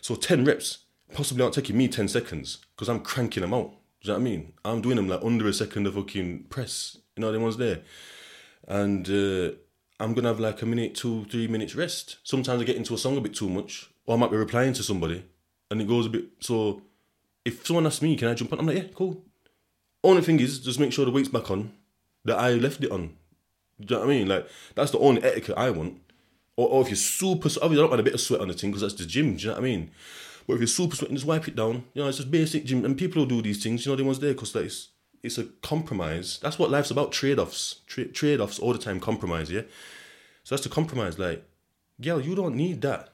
So 0.00 0.14
ten 0.14 0.44
reps 0.44 0.78
possibly 1.12 1.42
aren't 1.42 1.54
taking 1.54 1.76
me 1.76 1.88
ten 1.88 2.08
seconds 2.08 2.58
because 2.74 2.88
I'm 2.88 3.00
cranking 3.00 3.42
them 3.42 3.54
out. 3.54 3.70
Do 4.02 4.08
you 4.08 4.08
know 4.08 4.14
what 4.14 4.20
I 4.20 4.24
mean? 4.24 4.52
I'm 4.64 4.80
doing 4.80 4.96
them 4.96 5.08
like 5.08 5.22
under 5.22 5.46
a 5.46 5.52
second 5.52 5.86
of 5.86 5.94
fucking 5.94 6.44
press. 6.44 6.96
You 7.16 7.20
know, 7.20 7.32
the 7.32 7.40
ones 7.40 7.56
there, 7.56 7.82
and 8.66 9.08
uh, 9.08 9.54
I'm 10.00 10.14
gonna 10.14 10.28
have 10.28 10.40
like 10.40 10.62
a 10.62 10.66
minute, 10.66 10.94
two, 10.94 11.26
three 11.26 11.46
minutes 11.46 11.74
rest. 11.74 12.18
Sometimes 12.24 12.62
I 12.62 12.64
get 12.64 12.76
into 12.76 12.94
a 12.94 12.98
song 12.98 13.16
a 13.16 13.20
bit 13.20 13.34
too 13.34 13.48
much, 13.48 13.90
or 14.06 14.16
I 14.16 14.18
might 14.18 14.30
be 14.30 14.36
replying 14.36 14.72
to 14.74 14.82
somebody, 14.82 15.24
and 15.70 15.80
it 15.80 15.88
goes 15.88 16.06
a 16.06 16.10
bit. 16.10 16.24
So 16.40 16.82
if 17.44 17.66
someone 17.66 17.86
asks 17.86 18.02
me, 18.02 18.16
can 18.16 18.28
I 18.28 18.34
jump 18.34 18.52
on? 18.52 18.60
I'm 18.60 18.66
like, 18.66 18.76
yeah, 18.76 18.88
cool. 18.94 19.22
Only 20.02 20.22
thing 20.22 20.40
is, 20.40 20.60
just 20.60 20.80
make 20.80 20.92
sure 20.92 21.04
the 21.04 21.10
weight's 21.10 21.28
back 21.28 21.50
on 21.50 21.72
that 22.24 22.38
I 22.38 22.52
left 22.52 22.84
it 22.84 22.90
on. 22.90 23.16
Do 23.80 23.94
you 23.94 24.00
know 24.00 24.06
what 24.06 24.12
I 24.12 24.18
mean? 24.18 24.28
Like 24.28 24.48
that's 24.74 24.90
the 24.90 24.98
only 24.98 25.22
etiquette 25.22 25.56
I 25.56 25.70
want. 25.70 26.00
Or, 26.56 26.68
or 26.68 26.82
if 26.82 26.88
you're 26.88 26.96
super, 26.96 27.48
obviously 27.62 27.70
I 27.72 27.76
don't 27.76 27.90
want 27.90 28.00
a 28.00 28.04
bit 28.04 28.14
of 28.14 28.20
sweat 28.20 28.40
on 28.40 28.48
the 28.48 28.54
thing 28.54 28.70
because 28.70 28.82
that's 28.82 28.94
the 28.94 29.06
gym. 29.06 29.36
Do 29.36 29.42
you 29.42 29.48
know 29.48 29.54
what 29.54 29.60
I 29.60 29.64
mean? 29.64 29.90
But 30.46 30.54
if 30.54 30.60
you're 30.60 30.66
super 30.66 30.96
sweating, 30.96 31.16
just 31.16 31.26
wipe 31.26 31.48
it 31.48 31.56
down. 31.56 31.84
You 31.94 32.02
know, 32.02 32.08
it's 32.08 32.18
just 32.18 32.30
basic 32.30 32.64
gym, 32.64 32.84
and 32.84 32.98
people 32.98 33.22
will 33.22 33.28
do 33.28 33.40
these 33.40 33.62
things. 33.62 33.86
You 33.86 33.92
know, 33.92 33.96
the 33.96 34.04
ones 34.04 34.18
there 34.18 34.32
because 34.32 34.54
it's 34.56 34.88
it's 35.22 35.38
a 35.38 35.44
compromise. 35.62 36.38
That's 36.42 36.58
what 36.58 36.70
life's 36.70 36.90
about. 36.90 37.12
Trade 37.12 37.38
offs, 37.38 37.80
Tra- 37.86 38.08
trade 38.08 38.40
offs 38.40 38.58
all 38.58 38.72
the 38.72 38.78
time. 38.78 39.00
Compromise, 39.00 39.50
yeah. 39.50 39.62
So 40.44 40.54
that's 40.54 40.64
the 40.64 40.74
compromise. 40.74 41.18
Like, 41.18 41.44
girl, 42.00 42.20
you 42.20 42.34
don't 42.34 42.56
need 42.56 42.80
that 42.82 43.10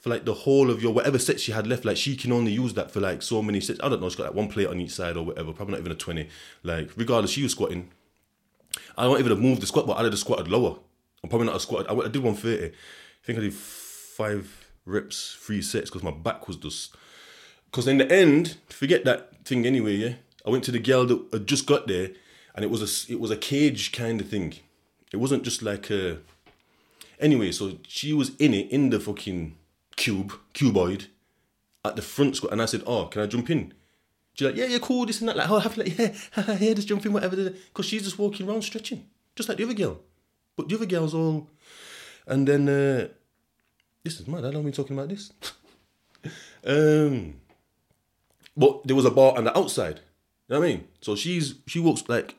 for 0.00 0.10
like 0.10 0.26
the 0.26 0.34
whole 0.34 0.70
of 0.70 0.82
your 0.82 0.92
whatever 0.92 1.18
sets 1.18 1.42
she 1.42 1.52
had 1.52 1.66
left. 1.66 1.84
Like 1.84 1.96
she 1.96 2.16
can 2.16 2.32
only 2.32 2.52
use 2.52 2.74
that 2.74 2.90
for 2.90 3.00
like 3.00 3.22
so 3.22 3.40
many 3.40 3.60
sets. 3.60 3.80
I 3.82 3.88
don't 3.88 4.00
know. 4.00 4.08
She's 4.08 4.16
got 4.16 4.26
like 4.26 4.34
one 4.34 4.48
plate 4.48 4.68
on 4.68 4.80
each 4.80 4.92
side 4.92 5.16
or 5.16 5.24
whatever. 5.24 5.52
Probably 5.52 5.72
not 5.72 5.80
even 5.80 5.92
a 5.92 5.96
twenty. 5.96 6.28
Like 6.62 6.90
regardless, 6.96 7.30
she 7.30 7.42
was 7.42 7.52
squatting. 7.52 7.90
I 8.96 9.04
don't 9.04 9.18
even 9.18 9.30
have 9.30 9.40
moved 9.40 9.62
the 9.62 9.66
squat, 9.66 9.86
but 9.86 9.96
I'd 9.96 10.04
have 10.04 10.18
squatted 10.18 10.48
lower. 10.48 10.76
I'm 11.22 11.30
probably 11.30 11.46
not 11.46 11.56
a 11.56 11.60
squat. 11.60 11.86
I, 11.88 11.94
I 11.94 12.08
did 12.08 12.22
130. 12.22 12.66
I 12.66 12.72
think 13.22 13.38
I 13.38 13.42
did 13.42 13.54
five 13.54 14.66
reps, 14.84 15.36
three 15.40 15.62
sets 15.62 15.90
because 15.90 16.02
my 16.02 16.10
back 16.10 16.46
was 16.46 16.56
just. 16.56 16.94
Because 17.66 17.88
in 17.88 17.98
the 17.98 18.10
end, 18.12 18.56
forget 18.68 19.04
that 19.04 19.44
thing 19.44 19.66
anyway. 19.66 19.96
Yeah, 19.96 20.14
I 20.46 20.50
went 20.50 20.64
to 20.64 20.72
the 20.72 20.78
girl 20.78 21.06
that 21.06 21.26
had 21.32 21.46
just 21.46 21.66
got 21.66 21.86
there, 21.86 22.10
and 22.54 22.64
it 22.64 22.70
was 22.70 22.82
a 22.82 23.12
it 23.12 23.20
was 23.20 23.30
a 23.30 23.36
cage 23.36 23.92
kind 23.92 24.20
of 24.20 24.28
thing. 24.28 24.54
It 25.12 25.16
wasn't 25.16 25.42
just 25.42 25.62
like 25.62 25.90
a. 25.90 26.18
Anyway, 27.18 27.52
so 27.52 27.78
she 27.88 28.12
was 28.12 28.32
in 28.36 28.54
it 28.54 28.70
in 28.70 28.90
the 28.90 29.00
fucking 29.00 29.56
cube 29.96 30.34
cuboid 30.52 31.06
at 31.84 31.96
the 31.96 32.02
front 32.02 32.36
squat, 32.36 32.52
and 32.52 32.62
I 32.62 32.66
said, 32.66 32.82
"Oh, 32.86 33.06
can 33.06 33.22
I 33.22 33.26
jump 33.26 33.50
in?" 33.50 33.72
She's 34.34 34.46
like, 34.46 34.56
"Yeah, 34.56 34.66
yeah, 34.66 34.78
cool, 34.78 35.06
this 35.06 35.20
and 35.20 35.28
that." 35.28 35.36
Like, 35.36 35.48
oh, 35.48 35.60
have 35.60 35.76
like, 35.76 35.96
yeah, 35.98 36.12
yeah, 36.60 36.74
just 36.74 36.88
jumping, 36.88 37.12
whatever. 37.12 37.36
Because 37.36 37.86
she's 37.86 38.02
just 38.02 38.18
walking 38.18 38.48
around 38.48 38.62
stretching, 38.62 39.06
just 39.36 39.48
like 39.48 39.58
the 39.58 39.64
other 39.64 39.74
girl. 39.74 40.00
But 40.56 40.68
the 40.68 40.74
other 40.74 40.86
girl's 40.86 41.14
all, 41.14 41.48
and 42.26 42.46
then 42.46 42.68
uh, 42.68 43.08
this 44.02 44.20
is 44.20 44.26
mad. 44.26 44.44
I 44.44 44.50
don't 44.50 44.64
mean 44.64 44.72
talking 44.72 44.96
about 44.96 45.08
this. 45.08 45.32
um, 46.66 47.34
but 48.56 48.86
there 48.86 48.96
was 48.96 49.04
a 49.04 49.10
bar 49.10 49.36
on 49.36 49.44
the 49.44 49.56
outside. 49.56 50.00
You 50.48 50.54
know 50.54 50.60
what 50.60 50.66
I 50.66 50.68
mean? 50.68 50.88
So 51.00 51.16
she's 51.16 51.54
she 51.66 51.78
walks 51.78 52.08
like 52.08 52.34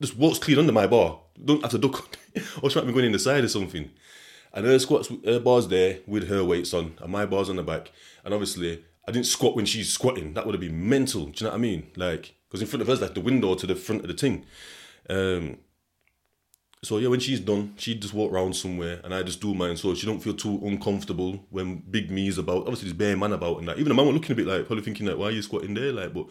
just 0.00 0.16
walks 0.16 0.38
clean 0.38 0.58
under 0.58 0.72
my 0.72 0.86
bar. 0.86 1.20
Don't 1.42 1.62
have 1.62 1.70
to 1.70 1.78
duck, 1.78 2.16
or 2.62 2.70
she 2.70 2.78
might 2.78 2.86
be 2.86 2.92
going 2.92 3.06
in 3.06 3.12
the 3.12 3.18
side 3.18 3.44
or 3.44 3.48
something. 3.48 3.90
And 4.52 4.66
her 4.66 4.78
squats, 4.78 5.10
her 5.24 5.40
bars 5.40 5.66
there 5.66 5.98
with 6.06 6.28
her 6.28 6.44
weights 6.44 6.72
on, 6.74 6.96
and 7.00 7.10
my 7.10 7.26
bars 7.26 7.50
on 7.50 7.56
the 7.56 7.62
back. 7.62 7.90
And 8.24 8.32
obviously, 8.32 8.84
I 9.06 9.12
didn't 9.12 9.26
squat 9.26 9.54
when 9.54 9.66
she's 9.66 9.92
squatting. 9.92 10.34
That 10.34 10.46
would 10.46 10.54
have 10.54 10.60
been 10.60 10.88
mental. 10.88 11.26
Do 11.26 11.32
you 11.36 11.44
know 11.44 11.50
what 11.50 11.58
I 11.58 11.60
mean? 11.60 11.90
Like, 11.96 12.34
because 12.48 12.62
in 12.62 12.66
front 12.66 12.82
of 12.82 12.88
us, 12.88 13.00
like 13.00 13.14
the 13.14 13.20
window 13.20 13.54
to 13.54 13.66
the 13.66 13.74
front 13.74 14.02
of 14.02 14.08
the 14.08 14.14
thing. 14.14 14.46
Um, 15.10 15.58
so 16.82 16.98
yeah, 16.98 17.08
when 17.08 17.20
she's 17.20 17.40
done, 17.40 17.74
she 17.76 17.94
just 17.94 18.14
walk 18.14 18.30
around 18.32 18.54
somewhere, 18.54 19.00
and 19.04 19.14
I 19.14 19.22
just 19.22 19.40
do 19.40 19.54
mine, 19.54 19.76
so 19.76 19.94
she 19.94 20.06
don't 20.06 20.20
feel 20.20 20.34
too 20.34 20.60
uncomfortable 20.64 21.44
when 21.50 21.76
big 21.76 22.10
me's 22.10 22.38
about. 22.38 22.62
Obviously, 22.62 22.88
there's 22.88 22.98
bare 22.98 23.16
man 23.16 23.32
about, 23.32 23.58
and 23.58 23.68
that. 23.68 23.78
Even 23.78 23.88
the 23.88 23.94
man 23.94 24.06
was 24.06 24.14
looking 24.14 24.32
a 24.32 24.36
bit 24.36 24.46
like 24.46 24.66
probably 24.66 24.84
thinking 24.84 25.06
like, 25.06 25.16
why 25.16 25.26
are 25.26 25.30
you 25.30 25.42
squatting 25.42 25.74
there, 25.74 25.92
like, 25.92 26.12
but 26.12 26.26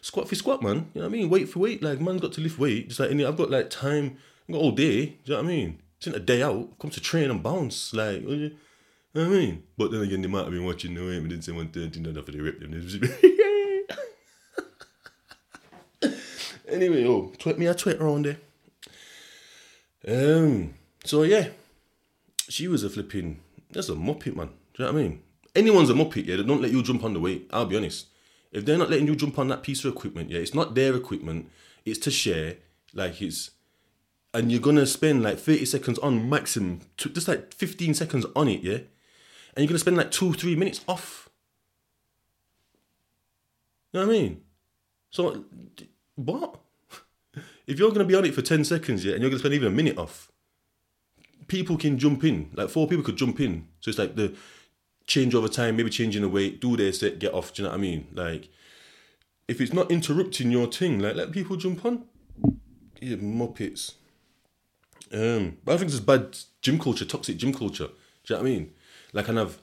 squat 0.00 0.28
for 0.28 0.34
squat, 0.34 0.62
man. 0.62 0.90
You 0.94 1.00
know 1.00 1.08
what 1.08 1.14
I 1.14 1.18
mean? 1.18 1.30
Weight 1.30 1.48
for 1.48 1.60
weight, 1.60 1.82
like 1.82 2.00
man's 2.00 2.20
got 2.20 2.32
to 2.32 2.40
lift 2.40 2.58
weight. 2.58 2.88
Just 2.88 3.00
like 3.00 3.10
any, 3.10 3.24
I've 3.24 3.36
got 3.36 3.50
like 3.50 3.70
time, 3.70 4.18
I've 4.48 4.54
got 4.54 4.60
all 4.60 4.72
day. 4.72 5.06
Do 5.06 5.12
you 5.24 5.30
know 5.30 5.36
what 5.36 5.44
I 5.44 5.48
mean? 5.48 5.82
It's 5.98 6.06
in 6.08 6.14
a 6.14 6.20
day 6.20 6.42
out, 6.42 6.78
come 6.80 6.90
to 6.90 7.00
train 7.00 7.30
and 7.30 7.42
bounce, 7.42 7.94
like. 7.94 8.24
I 9.14 9.24
mean? 9.24 9.64
But 9.76 9.90
then 9.90 10.00
again, 10.00 10.22
they 10.22 10.28
might 10.28 10.44
have 10.44 10.52
been 10.52 10.64
watching 10.64 10.94
the 10.94 11.02
way, 11.02 11.20
but 11.20 11.28
didn't 11.28 11.44
say 11.44 11.52
one 11.52 11.68
thirty, 11.68 12.00
not 12.00 12.10
enough 12.10 12.24
for 12.24 12.32
the 12.32 12.40
rip 12.40 12.60
them. 12.60 12.72
anyway, 16.68 17.06
oh, 17.06 17.30
tweet 17.38 17.58
me 17.58 17.66
a 17.66 17.74
tweet 17.74 18.00
around 18.00 18.24
there. 18.24 18.38
Um. 20.08 20.74
So 21.04 21.24
yeah, 21.24 21.48
she 22.48 22.68
was 22.68 22.84
a 22.84 22.90
flipping. 22.90 23.40
That's 23.70 23.90
a 23.90 23.94
muppet, 23.94 24.34
man. 24.34 24.48
Do 24.74 24.82
you 24.82 24.86
know 24.86 24.92
what 24.92 24.98
I 24.98 25.02
mean? 25.02 25.22
Anyone's 25.54 25.90
a 25.90 25.94
muppet, 25.94 26.26
yeah. 26.26 26.36
They 26.36 26.42
don't 26.42 26.62
let 26.62 26.70
you 26.70 26.82
jump 26.82 27.04
on 27.04 27.12
the 27.12 27.20
weight. 27.20 27.50
I'll 27.52 27.66
be 27.66 27.76
honest. 27.76 28.06
If 28.50 28.64
they're 28.64 28.78
not 28.78 28.90
letting 28.90 29.06
you 29.06 29.16
jump 29.16 29.38
on 29.38 29.48
that 29.48 29.62
piece 29.62 29.84
of 29.84 29.92
equipment, 29.92 30.30
yeah, 30.30 30.40
it's 30.40 30.54
not 30.54 30.74
their 30.74 30.94
equipment. 30.94 31.50
It's 31.84 31.98
to 32.00 32.10
share. 32.10 32.56
Like 32.94 33.20
it's, 33.20 33.50
and 34.32 34.50
you're 34.50 34.60
gonna 34.60 34.86
spend 34.86 35.22
like 35.22 35.38
thirty 35.38 35.66
seconds 35.66 35.98
on 35.98 36.30
maximum, 36.30 36.80
just 36.96 37.28
like 37.28 37.52
fifteen 37.52 37.92
seconds 37.92 38.24
on 38.34 38.48
it, 38.48 38.62
yeah. 38.62 38.78
And 39.54 39.62
you're 39.62 39.68
gonna 39.68 39.78
spend 39.78 39.96
like 39.96 40.10
two, 40.10 40.32
three 40.32 40.56
minutes 40.56 40.82
off. 40.88 41.28
You 43.92 44.00
know 44.00 44.06
what 44.06 44.14
I 44.14 44.18
mean? 44.18 44.40
So, 45.10 45.44
what? 46.16 46.60
If 47.66 47.78
you're 47.78 47.92
gonna 47.92 48.04
be 48.04 48.14
on 48.14 48.24
it 48.24 48.34
for 48.34 48.42
ten 48.42 48.64
seconds, 48.64 49.04
yeah, 49.04 49.12
and 49.12 49.22
you're 49.22 49.30
gonna 49.30 49.38
spend 49.38 49.54
even 49.54 49.68
a 49.68 49.76
minute 49.76 49.96
off, 49.96 50.32
people 51.46 51.76
can 51.76 51.98
jump 51.98 52.24
in. 52.24 52.50
Like 52.54 52.70
four 52.70 52.88
people 52.88 53.04
could 53.04 53.16
jump 53.16 53.40
in. 53.40 53.68
So 53.80 53.90
it's 53.90 53.98
like 53.98 54.16
the 54.16 54.34
change 55.06 55.34
over 55.34 55.48
time, 55.48 55.76
maybe 55.76 55.90
changing 55.90 56.22
the 56.22 56.28
weight, 56.28 56.60
do 56.60 56.76
their 56.76 56.92
set, 56.92 57.18
get 57.18 57.34
off. 57.34 57.52
Do 57.52 57.62
you 57.62 57.68
know 57.68 57.72
what 57.72 57.78
I 57.78 57.80
mean? 57.80 58.08
Like, 58.14 58.48
if 59.48 59.60
it's 59.60 59.72
not 59.72 59.90
interrupting 59.90 60.50
your 60.50 60.66
thing, 60.66 60.98
like 60.98 61.14
let 61.14 61.32
people 61.32 61.56
jump 61.56 61.84
on. 61.84 62.04
Yeah, 63.00 63.16
muppets. 63.16 63.94
Um, 65.12 65.58
but 65.64 65.74
I 65.74 65.78
think 65.78 65.90
it's 65.90 66.00
bad 66.00 66.38
gym 66.62 66.78
culture, 66.78 67.04
toxic 67.04 67.36
gym 67.36 67.52
culture. 67.52 67.88
Do 68.24 68.34
you 68.34 68.36
know 68.36 68.42
what 68.42 68.48
I 68.48 68.50
mean? 68.50 68.72
Like, 69.12 69.28
I've 69.28 69.60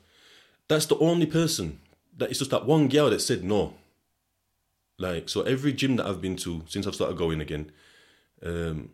that's 0.67 0.85
the 0.85 0.97
only 0.99 1.25
person 1.25 1.79
that 2.17 2.29
it's 2.29 2.39
just 2.39 2.51
that 2.51 2.65
one 2.65 2.87
girl 2.87 3.09
that 3.09 3.21
said 3.21 3.43
no. 3.43 3.73
Like, 4.97 5.29
so 5.29 5.41
every 5.41 5.73
gym 5.73 5.95
that 5.95 6.05
I've 6.05 6.21
been 6.21 6.35
to 6.37 6.63
since 6.67 6.85
I've 6.85 6.95
started 6.95 7.17
going 7.17 7.41
again, 7.41 7.71
um, 8.43 8.91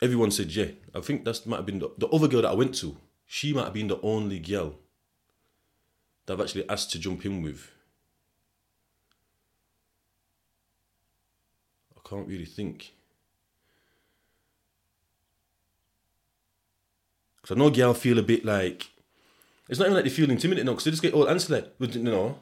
everyone 0.00 0.30
said 0.30 0.54
yeah. 0.54 0.68
I 0.94 1.00
think 1.00 1.24
that 1.24 1.46
might 1.46 1.56
have 1.56 1.66
been 1.66 1.80
the, 1.80 1.90
the 1.98 2.08
other 2.08 2.28
girl 2.28 2.42
that 2.42 2.50
I 2.50 2.54
went 2.54 2.74
to. 2.76 2.96
She 3.26 3.52
might 3.52 3.64
have 3.64 3.72
been 3.72 3.88
the 3.88 4.00
only 4.02 4.38
girl 4.38 4.74
that 6.26 6.34
I've 6.34 6.40
actually 6.40 6.68
asked 6.68 6.92
to 6.92 6.98
jump 6.98 7.24
in 7.24 7.42
with. 7.42 7.70
I 11.96 12.08
can't 12.08 12.28
really 12.28 12.44
think. 12.44 12.92
Because 17.36 17.56
I 17.56 17.58
know 17.58 17.70
girl 17.70 17.94
feel 17.94 18.18
a 18.18 18.22
bit 18.22 18.44
like, 18.44 18.90
it's 19.70 19.78
not 19.78 19.86
even 19.86 19.94
like 19.94 20.04
they 20.04 20.10
feel 20.10 20.30
intimidated 20.30 20.66
now, 20.66 20.72
because 20.72 20.84
they 20.84 20.90
just 20.90 21.02
get 21.02 21.14
all 21.14 21.28
answer 21.28 21.54
like, 21.54 21.94
you 21.94 22.02
know, 22.02 22.38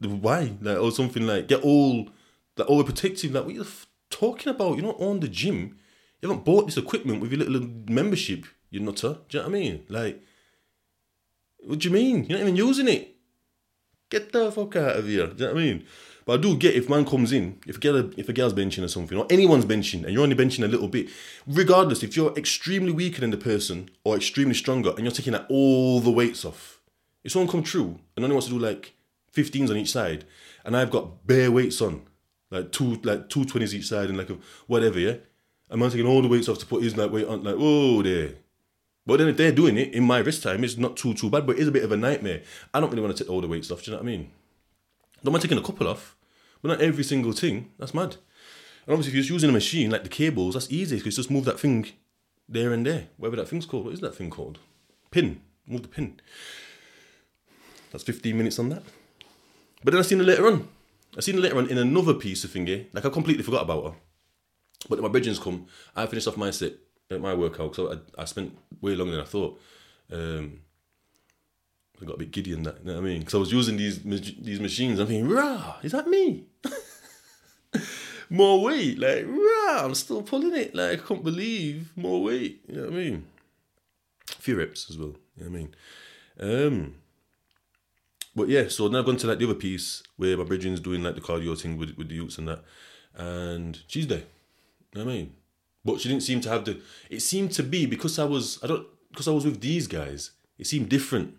why? 0.00 0.52
Like, 0.60 0.78
or 0.78 0.90
something 0.90 1.26
like, 1.26 1.48
get 1.48 1.62
all, 1.62 2.10
like, 2.56 2.68
overprotective. 2.68 3.32
Like, 3.32 3.44
what 3.44 3.52
are 3.52 3.54
you 3.54 3.60
f- 3.62 3.86
talking 4.10 4.50
about? 4.50 4.76
You're 4.76 4.86
not 4.86 5.00
on 5.00 5.20
the 5.20 5.28
gym. 5.28 5.78
You 6.20 6.28
haven't 6.28 6.44
bought 6.44 6.66
this 6.66 6.76
equipment 6.76 7.20
with 7.20 7.32
your 7.32 7.46
little 7.46 7.68
membership, 7.88 8.44
you 8.70 8.80
nutter. 8.80 9.18
Do 9.28 9.38
you 9.38 9.42
know 9.42 9.48
what 9.48 9.56
I 9.56 9.60
mean? 9.60 9.84
Like, 9.88 10.22
what 11.60 11.78
do 11.78 11.88
you 11.88 11.94
mean? 11.94 12.24
You're 12.24 12.38
not 12.38 12.42
even 12.42 12.56
using 12.56 12.88
it. 12.88 13.13
Get 14.10 14.32
the 14.32 14.52
fuck 14.52 14.76
out 14.76 14.96
of 14.96 15.06
here. 15.06 15.26
Do 15.26 15.32
you 15.32 15.48
know 15.48 15.54
what 15.54 15.60
I 15.60 15.64
mean? 15.64 15.86
But 16.24 16.38
I 16.38 16.42
do 16.42 16.56
get 16.56 16.74
if 16.74 16.88
man 16.88 17.04
comes 17.04 17.32
in, 17.32 17.58
if 17.66 17.76
a 17.76 17.80
girl, 17.80 18.10
if 18.16 18.28
a 18.28 18.32
girl's 18.32 18.54
benching 18.54 18.82
or 18.82 18.88
something, 18.88 19.18
or 19.18 19.26
anyone's 19.28 19.66
benching, 19.66 20.04
and 20.04 20.12
you're 20.12 20.22
only 20.22 20.36
benching 20.36 20.64
a 20.64 20.68
little 20.68 20.88
bit, 20.88 21.08
regardless 21.46 22.02
if 22.02 22.16
you're 22.16 22.32
extremely 22.34 22.92
weaker 22.92 23.20
than 23.20 23.30
the 23.30 23.36
person 23.36 23.90
or 24.04 24.16
extremely 24.16 24.54
stronger, 24.54 24.90
and 24.90 25.00
you're 25.00 25.10
taking 25.10 25.34
like 25.34 25.46
all 25.50 26.00
the 26.00 26.10
weights 26.10 26.44
off, 26.44 26.80
if 27.22 27.32
someone 27.32 27.50
come 27.50 27.62
true 27.62 27.98
and 28.16 28.24
only 28.24 28.34
wants 28.34 28.48
to 28.48 28.54
do 28.54 28.58
like 28.58 28.94
15s 29.34 29.70
on 29.70 29.76
each 29.76 29.92
side, 29.92 30.24
and 30.64 30.76
I've 30.76 30.90
got 30.90 31.26
bare 31.26 31.50
weights 31.50 31.82
on, 31.82 32.02
like 32.50 32.72
two 32.72 33.00
like 33.02 33.28
two 33.28 33.44
20s 33.44 33.74
each 33.74 33.88
side 33.88 34.08
and 34.08 34.16
like 34.16 34.30
a, 34.30 34.38
whatever, 34.66 34.98
yeah, 34.98 35.16
and 35.68 35.80
man 35.80 35.90
taking 35.90 36.06
all 36.06 36.22
the 36.22 36.28
weights 36.28 36.48
off 36.48 36.58
to 36.58 36.66
put 36.66 36.82
his 36.82 36.96
like 36.96 37.10
weight 37.10 37.26
on, 37.26 37.42
like 37.44 37.56
whoa 37.56 38.02
there. 38.02 38.36
But 39.06 39.18
then 39.18 39.28
if 39.28 39.36
they're 39.36 39.52
doing 39.52 39.76
it 39.76 39.92
in 39.92 40.04
my 40.04 40.18
wrist 40.18 40.42
time, 40.42 40.64
it's 40.64 40.78
not 40.78 40.96
too 40.96 41.14
too 41.14 41.30
bad, 41.30 41.46
but 41.46 41.56
it 41.56 41.62
is 41.62 41.68
a 41.68 41.72
bit 41.72 41.84
of 41.84 41.92
a 41.92 41.96
nightmare. 41.96 42.42
I 42.72 42.80
don't 42.80 42.90
really 42.90 43.02
want 43.02 43.16
to 43.16 43.22
take 43.22 43.30
all 43.30 43.40
the 43.40 43.48
weights 43.48 43.70
off. 43.70 43.82
Do 43.82 43.90
you 43.90 43.96
know 43.96 44.02
what 44.02 44.08
I 44.08 44.10
mean? 44.10 44.30
Don't 45.22 45.32
mind 45.32 45.42
taking 45.42 45.58
a 45.58 45.62
couple 45.62 45.88
off, 45.88 46.16
but 46.62 46.68
not 46.68 46.80
every 46.80 47.04
single 47.04 47.32
thing. 47.32 47.70
That's 47.78 47.94
mad. 47.94 48.16
And 48.86 48.92
obviously, 48.92 49.10
if 49.10 49.14
you're 49.14 49.22
just 49.22 49.30
using 49.30 49.50
a 49.50 49.52
machine 49.52 49.90
like 49.90 50.02
the 50.02 50.08
cables, 50.08 50.54
that's 50.54 50.70
easy 50.70 50.96
because 50.96 51.16
just 51.16 51.30
move 51.30 51.44
that 51.44 51.60
thing 51.60 51.86
there 52.48 52.72
and 52.72 52.86
there, 52.86 53.08
whatever 53.16 53.36
that 53.36 53.48
thing's 53.48 53.66
called. 53.66 53.84
What 53.84 53.94
is 53.94 54.00
that 54.00 54.14
thing 54.14 54.30
called? 54.30 54.58
Pin. 55.10 55.40
Move 55.66 55.82
the 55.82 55.88
pin. 55.88 56.20
That's 57.90 58.04
15 58.04 58.36
minutes 58.36 58.58
on 58.58 58.68
that. 58.70 58.82
But 59.82 59.92
then 59.92 60.00
I 60.00 60.02
seen 60.02 60.18
her 60.18 60.24
later 60.24 60.46
on. 60.46 60.68
I 61.16 61.20
seen 61.20 61.36
her 61.36 61.40
later 61.40 61.58
on 61.58 61.68
in 61.68 61.78
another 61.78 62.14
piece 62.14 62.44
of 62.44 62.50
thingy. 62.50 62.86
Like 62.92 63.06
I 63.06 63.10
completely 63.10 63.44
forgot 63.44 63.62
about 63.62 63.84
her. 63.84 63.94
But 64.88 64.96
then 64.96 65.02
my 65.02 65.08
bridgings 65.08 65.38
come. 65.38 65.66
I 65.96 66.06
finished 66.06 66.28
off 66.28 66.36
my 66.36 66.50
set, 66.50 66.74
uh, 67.10 67.18
my 67.18 67.34
workout. 67.34 67.74
So 67.74 67.92
I, 67.92 68.22
I 68.22 68.24
spent 68.24 68.56
way 68.80 68.94
longer 68.94 69.12
than 69.12 69.20
I 69.20 69.26
thought. 69.26 69.60
Um, 70.12 70.60
I 72.00 72.04
got 72.04 72.16
a 72.16 72.18
bit 72.18 72.32
giddy 72.32 72.52
in 72.52 72.62
that. 72.64 72.80
You 72.80 72.86
know 72.86 72.94
what 72.94 73.00
I 73.00 73.04
mean? 73.04 73.20
Because 73.20 73.34
I 73.34 73.38
was 73.38 73.52
using 73.52 73.76
these 73.76 74.02
these 74.02 74.60
machines. 74.60 74.98
I'm 74.98 75.06
thinking, 75.06 75.28
rah, 75.28 75.76
is 75.82 75.92
that 75.92 76.08
me? 76.08 76.44
more 78.30 78.62
weight, 78.62 78.98
like 78.98 79.26
rah, 79.26 79.84
I'm 79.84 79.94
still 79.94 80.22
pulling 80.22 80.54
it. 80.56 80.74
Like 80.74 81.00
I 81.00 81.06
can't 81.06 81.24
believe 81.24 81.92
more 81.96 82.22
weight. 82.22 82.62
You 82.68 82.76
know 82.76 82.82
what 82.84 82.92
I 82.92 82.96
mean? 82.96 83.26
A 84.30 84.42
few 84.42 84.56
reps 84.56 84.90
as 84.90 84.98
well. 84.98 85.14
You 85.36 85.44
know 85.44 85.50
what 85.50 85.56
I 85.56 85.58
mean? 85.58 85.74
Um, 86.40 86.94
but 88.34 88.48
yeah, 88.48 88.68
so 88.68 88.88
now 88.88 88.98
I've 88.98 89.06
gone 89.06 89.16
to 89.18 89.26
like 89.26 89.38
the 89.38 89.44
other 89.44 89.54
piece 89.54 90.02
where 90.16 90.36
my 90.36 90.44
brethren's 90.44 90.80
doing 90.80 91.02
like 91.02 91.14
the 91.14 91.20
cardio 91.20 91.58
thing 91.58 91.78
with 91.78 91.96
with 91.96 92.08
the 92.08 92.16
youths 92.16 92.38
and 92.38 92.48
that, 92.48 92.64
and 93.14 93.80
there. 93.92 94.02
You 94.02 94.14
know 94.94 95.04
what 95.04 95.12
I 95.12 95.14
mean? 95.14 95.34
But 95.84 96.00
she 96.00 96.08
didn't 96.08 96.22
seem 96.22 96.40
to 96.42 96.48
have 96.48 96.64
the. 96.64 96.80
It 97.10 97.20
seemed 97.20 97.52
to 97.52 97.62
be 97.62 97.86
because 97.86 98.18
I 98.18 98.24
was 98.24 98.58
I 98.62 98.66
don't 98.66 98.86
because 99.10 99.28
I 99.28 99.32
was 99.32 99.44
with 99.44 99.60
these 99.60 99.86
guys. 99.86 100.30
It 100.58 100.66
seemed 100.66 100.88
different. 100.88 101.34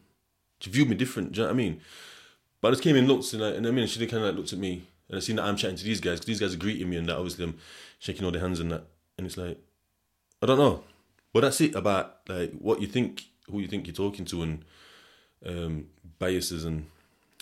She 0.59 0.69
viewed 0.69 0.89
me 0.89 0.95
different. 0.95 1.33
Do 1.33 1.41
you 1.41 1.47
know 1.47 1.53
what 1.53 1.55
I 1.55 1.57
mean? 1.57 1.81
But 2.61 2.69
I 2.69 2.71
just 2.71 2.83
came 2.83 2.95
in, 2.95 3.05
looked, 3.05 3.31
and, 3.33 3.43
I, 3.43 3.49
and 3.49 3.67
I 3.67 3.71
mean, 3.71 3.85
she 3.85 3.99
kind 4.07 4.23
of 4.23 4.29
like 4.29 4.37
looked 4.37 4.53
at 4.53 4.59
me, 4.59 4.83
and 5.07 5.17
I 5.17 5.19
seen 5.19 5.35
that 5.35 5.45
I'm 5.45 5.55
chatting 5.55 5.75
to 5.77 5.83
these 5.83 5.99
guys 5.99 6.19
because 6.19 6.25
these 6.25 6.39
guys 6.39 6.53
are 6.53 6.57
greeting 6.57 6.89
me, 6.89 6.97
and 6.97 7.07
that 7.07 7.15
obviously 7.15 7.43
I'm 7.43 7.57
shaking 7.99 8.25
all 8.25 8.31
their 8.31 8.41
hands 8.41 8.59
and 8.59 8.71
that, 8.71 8.85
and 9.17 9.27
it's 9.27 9.37
like, 9.37 9.59
I 10.41 10.45
don't 10.47 10.57
know, 10.57 10.83
but 11.31 11.41
that's 11.41 11.61
it 11.61 11.75
about 11.75 12.21
like 12.27 12.53
what 12.53 12.81
you 12.81 12.87
think, 12.87 13.25
who 13.51 13.59
you 13.59 13.67
think 13.67 13.85
you're 13.85 13.93
talking 13.93 14.25
to, 14.25 14.41
and 14.41 14.65
um, 15.45 15.87
biases 16.17 16.65
and 16.65 16.87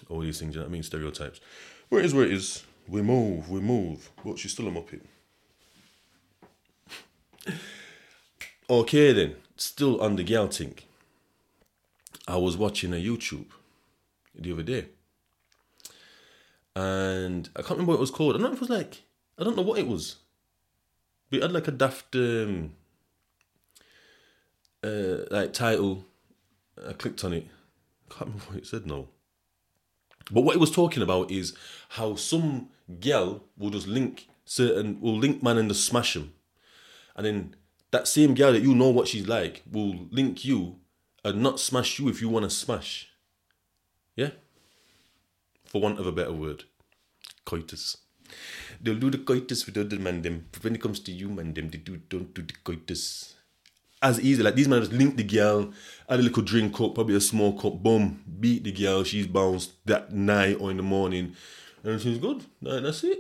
all 0.10 0.20
these 0.20 0.40
things. 0.40 0.56
You 0.56 0.60
know 0.60 0.66
what 0.66 0.72
I 0.72 0.74
mean? 0.74 0.84
Stereotypes. 0.84 1.40
Where 1.90 2.02
it 2.02 2.06
is, 2.06 2.14
where 2.14 2.26
it 2.26 2.34
is. 2.34 2.64
We 2.88 3.02
move, 3.02 3.50
we 3.50 3.62
move. 3.62 4.12
But 4.26 4.40
she's 4.40 4.52
still 4.52 4.68
a 4.68 4.72
muppet. 4.72 5.02
Okay 8.70 9.14
then, 9.14 9.36
still 9.56 10.02
on 10.02 10.16
the 10.16 10.24
gal 10.24 10.48
thing. 10.48 10.76
I 12.28 12.38
was 12.38 12.58
watching 12.58 12.94
a 12.94 12.98
YouTube 12.98 13.48
the 14.36 14.52
other 14.54 14.64
day. 14.64 14.86
And 16.76 17.50
I 17.56 17.62
can't 17.62 17.72
remember 17.72 17.92
what 17.92 17.98
it 17.98 18.02
was 18.02 18.12
called. 18.12 18.36
I 18.36 18.40
don't 18.40 18.48
know 18.48 18.54
if 18.54 18.62
it 18.62 18.62
was 18.62 18.70
like 18.70 19.04
I 19.38 19.44
don't 19.44 19.56
know 19.56 19.64
what 19.64 19.80
it 19.80 19.88
was. 19.88 20.18
But 21.30 21.42
had 21.42 21.52
like 21.52 21.68
a 21.68 21.72
daft 21.72 22.16
um 22.16 22.74
uh 24.84 25.26
like 25.30 25.54
title. 25.54 26.06
I 26.88 26.94
clicked 26.94 27.24
on 27.24 27.34
it. 27.34 27.48
I 28.10 28.14
can't 28.14 28.32
remember 28.32 28.46
what 28.46 28.58
it 28.58 28.68
said 28.68 28.88
now. 28.88 29.08
But 30.32 30.42
what 30.42 30.56
it 30.56 30.60
was 30.60 30.72
talking 30.72 31.04
about 31.04 31.30
is 31.30 31.54
how 31.90 32.16
some 32.16 32.70
girl 33.00 33.44
will 33.58 33.70
just 33.70 33.88
link 33.88 34.28
certain 34.46 35.00
will 35.00 35.18
link 35.18 35.44
man 35.44 35.58
and 35.58 35.70
just 35.70 35.86
smash 35.86 36.16
him. 36.16 36.34
And 37.16 37.26
then 37.26 37.56
that 37.92 38.08
same 38.08 38.34
girl 38.34 38.54
that 38.54 38.64
you 38.64 38.74
know 38.74 38.90
what 38.90 39.08
she's 39.08 39.28
like 39.28 39.62
will 39.72 40.08
link 40.10 40.44
you 40.44 40.78
and 41.24 41.42
not 41.42 41.60
smash 41.60 42.00
you 42.00 42.10
if 42.10 42.22
you 42.22 42.30
want 42.30 42.44
to 42.44 42.50
smash. 42.50 43.10
Yeah? 44.16 44.32
For 45.66 45.82
want 45.82 46.00
of 46.00 46.08
a 46.08 46.12
better 46.12 46.34
word. 46.34 46.66
Coitus. 47.46 47.98
They'll 48.82 48.96
do 48.96 49.10
the 49.10 49.20
coitus 49.20 49.66
with 49.66 49.78
other 49.78 50.00
man 50.00 50.22
them. 50.22 50.48
But 50.52 50.64
when 50.64 50.76
it 50.76 50.82
comes 50.82 51.00
to 51.02 51.12
you, 51.12 51.30
man 51.30 51.54
them, 51.54 51.70
they 51.70 51.78
do 51.78 51.98
don't 51.98 52.34
do 52.34 52.42
the 52.42 52.54
coitus. 52.64 53.36
As 54.02 54.20
easy, 54.20 54.44
like 54.44 54.56
these 54.56 54.68
men 54.68 54.82
just 54.82 54.92
link 54.92 55.16
the 55.16 55.24
girl, 55.24 55.72
add 56.10 56.20
a 56.20 56.24
little 56.24 56.44
drink 56.44 56.74
up, 56.82 56.96
probably 56.96 57.16
a 57.16 57.22
small 57.22 57.58
cup, 57.58 57.82
boom, 57.82 58.22
beat 58.40 58.66
the 58.66 58.72
girl, 58.74 59.06
she's 59.06 59.28
bounced 59.28 59.72
that 59.86 60.12
night 60.12 60.58
or 60.60 60.72
in 60.72 60.78
the 60.78 60.84
morning, 60.84 61.36
and 61.84 62.02
she's 62.02 62.18
good. 62.18 62.44
That's 62.62 63.06
it. 63.06 63.20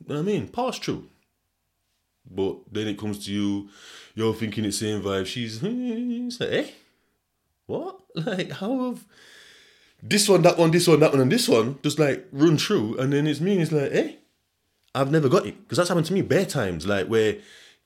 You 0.00 0.08
know 0.08 0.14
what 0.16 0.18
I 0.18 0.22
mean? 0.22 0.48
Pass 0.48 0.78
through. 0.80 1.08
But 2.30 2.56
then 2.72 2.88
it 2.88 2.98
comes 2.98 3.24
to 3.26 3.32
you, 3.32 3.68
you're 4.14 4.34
thinking 4.34 4.64
it's 4.64 4.78
same 4.78 5.02
vibe. 5.02 5.26
She's 5.26 5.60
it's 5.62 6.40
like, 6.40 6.50
eh? 6.50 6.66
What? 7.66 8.00
Like 8.14 8.52
how 8.52 8.90
have 8.90 9.04
this 10.00 10.28
one, 10.28 10.42
that 10.42 10.56
one, 10.56 10.70
this 10.70 10.86
one, 10.86 11.00
that 11.00 11.10
one, 11.12 11.20
and 11.20 11.32
this 11.32 11.48
one 11.48 11.78
just 11.82 11.98
like 11.98 12.28
run 12.30 12.58
through, 12.58 12.98
and 12.98 13.12
then 13.12 13.26
it's 13.26 13.40
me. 13.40 13.52
And 13.52 13.62
it's 13.62 13.72
like, 13.72 13.90
eh? 13.92 14.12
I've 14.94 15.10
never 15.10 15.28
got 15.28 15.46
it 15.46 15.60
because 15.62 15.78
that's 15.78 15.88
happened 15.88 16.06
to 16.06 16.12
me 16.12 16.22
bare 16.22 16.46
times. 16.46 16.86
Like 16.86 17.08
where 17.08 17.38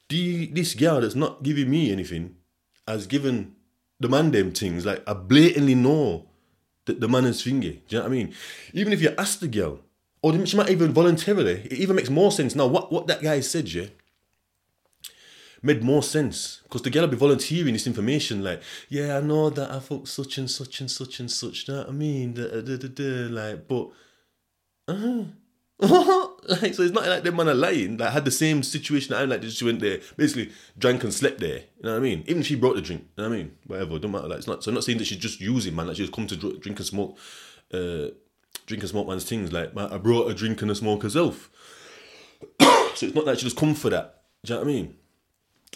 the 0.09 0.47
this 0.47 0.75
girl 0.75 1.01
that's 1.01 1.15
not 1.15 1.43
giving 1.43 1.71
me 1.71 1.91
anything 1.91 2.37
has 2.87 3.07
given 3.07 3.55
the 4.01 4.09
man 4.09 4.31
them 4.31 4.53
things. 4.53 4.85
Like 4.85 5.09
I 5.09 5.15
blatantly 5.15 5.75
know 5.75 6.27
that 6.87 7.01
the 7.01 7.09
man 7.09 7.25
is 7.25 7.41
finger. 7.41 7.71
Do 7.71 7.81
you 7.89 7.99
know 7.99 8.01
what 8.01 8.13
I 8.13 8.15
mean? 8.15 8.35
Even 8.73 8.93
if 8.93 9.01
you 9.01 9.15
ask 9.17 9.41
the 9.41 9.49
girl, 9.49 9.81
or 10.21 10.45
she 10.47 10.57
might 10.57 10.71
even 10.71 10.93
voluntarily, 10.93 11.63
it 11.71 11.75
even 11.75 11.97
makes 11.97 12.11
more 12.11 12.33
sense 12.33 12.55
now. 12.55 12.67
What 12.67 12.93
what 12.93 13.07
that 13.07 13.23
guy 13.23 13.41
said, 13.41 13.73
yeah, 13.73 13.87
made 15.63 15.83
more 15.83 16.03
sense 16.03 16.61
because 16.65 16.83
the 16.83 16.91
girl 16.91 17.07
be 17.07 17.17
volunteering 17.17 17.73
this 17.73 17.87
information. 17.87 18.43
Like, 18.43 18.63
yeah, 18.89 19.17
I 19.17 19.21
know 19.21 19.51
that 19.51 19.71
I 19.71 19.81
fuck 19.81 20.07
such 20.07 20.39
and 20.39 20.51
such 20.51 20.81
and 20.81 20.91
such 20.91 21.21
and 21.21 21.31
such. 21.31 21.69
Know 21.69 21.79
what 21.79 21.89
I 21.89 21.93
mean? 21.93 22.35
Da, 22.35 22.61
da, 22.61 22.77
da, 22.77 22.89
da, 22.89 23.29
like, 23.29 23.69
but. 23.69 23.91
Uh, 24.87 25.25
like 25.81 26.75
so 26.75 26.83
it's 26.83 26.93
not 26.93 27.07
like 27.07 27.23
them 27.23 27.37
man 27.37 27.49
are 27.49 27.55
lying. 27.55 27.99
Like 27.99 28.13
had 28.13 28.25
the 28.25 28.33
same 28.33 28.65
situation 28.65 29.15
I 29.15 29.25
like 29.25 29.45
she 29.45 29.65
went 29.65 29.79
there, 29.79 30.01
basically 30.17 30.51
drank 30.77 31.05
and 31.05 31.15
slept 31.15 31.39
there. 31.39 31.59
You 31.59 31.85
know 31.85 31.93
what 31.93 31.99
I 31.99 32.01
mean? 32.01 32.25
Even 32.27 32.41
if 32.41 32.49
she 32.49 32.57
brought 32.57 32.75
the 32.75 32.83
drink. 32.83 33.07
You 33.17 33.23
know 33.23 33.29
what 33.29 33.35
I 33.35 33.39
mean? 33.39 33.53
Whatever, 33.65 33.99
don't 34.01 34.11
matter. 34.11 34.27
Like 34.27 34.39
it's 34.39 34.49
not 34.49 34.65
so 34.65 34.71
I'm 34.71 34.75
not 34.75 34.83
saying 34.83 34.99
that 34.99 35.05
she's 35.07 35.19
just 35.19 35.41
using 35.41 35.77
man, 35.77 35.87
like 35.87 35.97
she's 35.97 36.11
come 36.11 36.27
to 36.27 36.37
dr- 36.37 36.61
drink 36.61 36.81
and 36.81 36.87
smoke 36.87 37.17
uh 37.73 38.09
drink 38.67 38.83
and 38.83 38.89
smoke 38.89 39.07
man's 39.07 39.23
things. 39.23 39.53
Like 39.53 39.73
man, 39.73 39.93
I 39.93 39.99
brought 39.99 40.29
a 40.29 40.35
drink 40.35 40.63
and 40.63 40.71
a 40.73 40.75
smoke 40.75 41.05
herself. 41.05 41.49
so 42.61 43.07
it's 43.07 43.15
not 43.15 43.27
like 43.27 43.39
she 43.39 43.45
just 43.45 43.57
come 43.57 43.77
for 43.77 43.91
that. 43.91 44.23
Do 44.45 44.55
you 44.55 44.59
know 44.59 44.65
what 44.65 44.71
I 44.71 44.73
mean? 44.73 44.97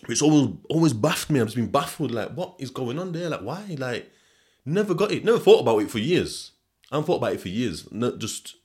It's 0.09 0.23
always 0.23 0.54
always 0.68 0.92
baffled 0.92 1.30
me. 1.35 1.40
I've 1.40 1.47
just 1.47 1.56
been 1.56 1.71
baffled, 1.71 2.11
like, 2.11 2.30
what 2.30 2.54
is 2.59 2.71
going 2.71 2.99
on 2.99 3.12
there? 3.12 3.28
Like 3.30 3.42
why? 3.42 3.76
Like 3.78 4.11
never 4.64 4.94
got 4.94 5.12
it. 5.12 5.25
Never 5.25 5.38
thought 5.38 5.61
about 5.61 5.78
it 5.78 5.90
for 5.90 5.99
years. 5.99 6.52
I 6.90 6.97
haven't 6.97 7.06
thought 7.06 7.16
about 7.16 7.35
it 7.35 7.40
for 7.40 7.49
years. 7.49 7.90
Not 7.90 8.18
just 8.18 8.56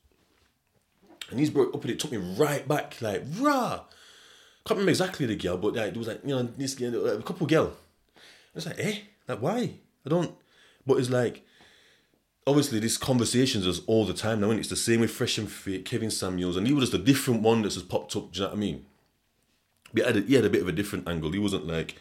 and 1.30 1.40
he's 1.40 1.50
brought 1.50 1.74
up 1.76 1.82
and 1.82 1.92
it 1.92 2.00
took 2.00 2.12
me 2.12 2.18
right 2.18 2.68
back, 2.68 3.02
like, 3.02 3.24
rah. 3.40 3.82
Can't 4.66 4.78
remember 4.78 4.92
exactly 4.92 5.26
the 5.26 5.36
girl, 5.36 5.58
but 5.58 5.76
like, 5.76 5.88
it 5.88 5.98
was 5.98 6.08
like, 6.08 6.22
you 6.24 6.36
know, 6.36 6.44
this 6.58 6.76
girl, 6.76 7.08
a 7.08 7.22
couple 7.22 7.48
girl. 7.48 7.74
I 8.16 8.20
was 8.56 8.66
like, 8.66 8.80
eh? 8.80 9.00
Like, 9.28 9.42
why? 9.42 9.72
I 10.06 10.10
don't. 10.10 10.34
But 10.86 10.98
it's 10.98 11.10
like, 11.10 11.46
obviously, 12.46 12.80
these 12.80 12.98
conversations 12.98 13.66
is 13.66 13.82
all 13.88 14.06
the 14.06 14.14
time 14.14 14.40
now, 14.40 14.52
and 14.52 14.60
it's 14.60 14.70
the 14.70 14.76
same 14.76 15.02
with 15.02 15.12
Fresh 15.12 15.38
and 15.38 15.52
Fit, 15.52 15.86
Kevin 15.86 16.12
Samuels, 16.12 16.58
and 16.58 16.66
he 16.66 16.74
was 16.74 16.90
just 16.90 17.02
a 17.02 17.04
different 17.04 17.42
one 17.42 17.62
that's 17.62 17.76
just 17.76 17.90
popped 17.90 18.16
up. 18.16 18.32
Do 18.32 18.40
you 18.40 18.46
know 18.46 18.50
what 18.50 18.58
I 18.58 18.60
mean? 18.60 18.86
He 19.96 20.02
had, 20.02 20.18
a, 20.18 20.22
he 20.22 20.36
had 20.36 20.46
a 20.46 20.50
bit 20.50 20.62
of 20.62 20.68
a 20.68 20.72
different 20.72 21.08
angle. 21.08 21.32
He 21.32 21.40
wasn't 21.40 21.68
like 21.68 21.96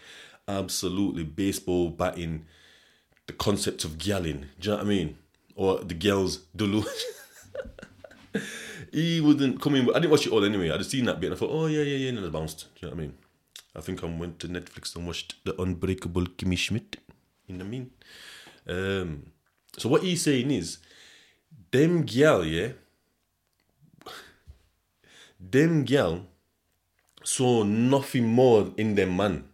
absolutely 0.48 1.24
baseball 1.24 1.90
batting 1.90 2.46
the 3.26 3.32
concept 3.32 3.84
of 3.84 3.98
gelling. 3.98 4.46
Do 4.60 4.62
you 4.62 4.70
know 4.70 4.76
what 4.76 4.86
I 4.86 4.88
mean? 4.88 5.18
Or 5.54 5.78
the 5.78 5.94
girls 5.94 6.38
delusion. 6.54 6.90
he 8.92 9.20
wouldn't 9.20 9.60
come 9.60 9.74
in. 9.74 9.90
I 9.90 9.94
didn't 9.94 10.10
watch 10.10 10.26
it 10.26 10.32
all 10.32 10.44
anyway. 10.44 10.70
I 10.70 10.78
just 10.78 10.90
seen 10.90 11.04
that 11.06 11.20
bit 11.20 11.28
and 11.28 11.36
I 11.36 11.38
thought, 11.38 11.50
oh 11.50 11.66
yeah, 11.66 11.82
yeah, 11.82 11.96
yeah, 11.96 12.08
and 12.08 12.24
I 12.24 12.28
bounced. 12.28 12.66
Do 12.74 12.86
you 12.86 12.88
know 12.88 12.96
what 12.96 13.02
I 13.02 13.06
mean? 13.06 13.14
I 13.74 13.80
think 13.80 14.02
I 14.02 14.06
went 14.06 14.38
to 14.40 14.48
Netflix 14.48 14.96
and 14.96 15.06
watched 15.06 15.44
The 15.44 15.60
Unbreakable 15.60 16.26
Kimmy 16.38 16.56
Schmidt. 16.56 16.96
You 17.46 17.56
know 17.56 17.64
what 17.64 17.68
I 17.68 17.70
mean? 17.70 17.90
Um, 18.68 19.26
so 19.78 19.88
what 19.88 20.02
he's 20.02 20.22
saying 20.22 20.50
is, 20.50 20.78
them 21.70 22.04
gal, 22.04 22.44
yeah, 22.44 22.72
them 25.40 25.84
gal 25.84 26.26
saw 27.26 27.64
nothing 27.64 28.24
more 28.24 28.72
in 28.76 28.94
them 28.94 29.16
man 29.16 29.44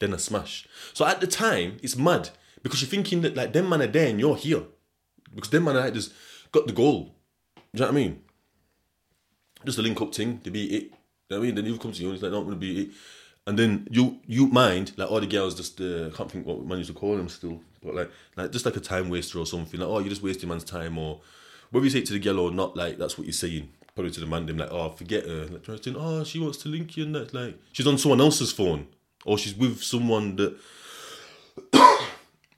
than 0.00 0.12
a 0.12 0.18
smash. 0.18 0.66
So 0.92 1.06
at 1.06 1.20
the 1.20 1.26
time, 1.26 1.76
it's 1.82 1.96
mad 1.96 2.30
because 2.62 2.82
you're 2.82 2.88
thinking 2.88 3.20
that 3.22 3.36
like 3.36 3.52
them 3.52 3.68
man 3.68 3.82
are 3.82 3.86
there 3.86 4.08
and 4.08 4.18
you're 4.18 4.36
here 4.36 4.64
because 5.34 5.50
them 5.50 5.64
man 5.64 5.76
are 5.76 5.80
like 5.80 5.94
just 5.94 6.12
got 6.50 6.66
the 6.66 6.72
goal. 6.72 7.14
Do 7.54 7.60
you 7.72 7.80
know 7.80 7.86
what 7.86 7.92
I 7.92 7.94
mean? 7.94 8.22
Just 9.64 9.78
a 9.78 9.82
link 9.82 10.00
up 10.00 10.14
thing 10.14 10.40
to 10.40 10.50
be 10.50 10.64
it. 10.76 10.82
You 10.82 10.90
know 11.30 11.38
I 11.38 11.40
mean? 11.40 11.54
Then 11.54 11.66
you 11.66 11.78
come 11.78 11.92
to 11.92 12.02
you 12.02 12.08
and 12.08 12.14
it's 12.14 12.22
like, 12.22 12.32
not 12.32 12.40
going 12.40 12.54
to 12.54 12.56
be 12.56 12.82
it. 12.82 12.90
And 13.46 13.58
then 13.58 13.86
you 13.90 14.18
you 14.26 14.48
mind 14.48 14.92
like 14.96 15.10
all 15.10 15.20
the 15.20 15.26
girls 15.26 15.54
just 15.54 15.80
uh, 15.80 16.10
can't 16.10 16.30
think 16.30 16.46
what 16.46 16.64
man 16.66 16.78
used 16.78 16.90
to 16.90 16.98
call 16.98 17.16
them 17.16 17.28
still, 17.28 17.60
but 17.82 17.94
like 17.94 18.10
like 18.36 18.52
just 18.52 18.66
like 18.66 18.76
a 18.76 18.80
time 18.80 19.08
waster 19.08 19.38
or 19.38 19.46
something 19.46 19.80
like 19.80 19.88
oh 19.88 19.98
you're 19.98 20.08
just 20.08 20.22
wasting 20.22 20.48
man's 20.48 20.64
time 20.64 20.98
or 20.98 21.20
whether 21.70 21.84
you 21.84 21.90
say 21.90 22.00
it 22.00 22.06
to 22.06 22.12
the 22.12 22.18
girl 22.18 22.40
or 22.40 22.50
not 22.50 22.76
like 22.76 22.98
that's 22.98 23.16
what 23.16 23.26
you're 23.26 23.32
saying 23.32 23.68
probably 23.94 24.10
to 24.10 24.20
the 24.20 24.26
man 24.26 24.46
them 24.46 24.58
like 24.58 24.70
oh 24.70 24.90
forget 24.90 25.26
her 25.26 25.46
like 25.46 25.62
trying 25.62 25.78
to 25.78 25.82
think 25.82 25.96
oh 25.98 26.24
she 26.24 26.38
wants 26.38 26.58
to 26.58 26.68
link 26.68 26.96
you 26.96 27.04
and 27.04 27.14
that 27.14 27.34
like 27.34 27.58
she's 27.72 27.86
on 27.86 27.98
someone 27.98 28.20
else's 28.20 28.52
phone 28.52 28.86
or 29.24 29.36
she's 29.36 29.54
with 29.54 29.82
someone 29.82 30.36
that 30.36 30.56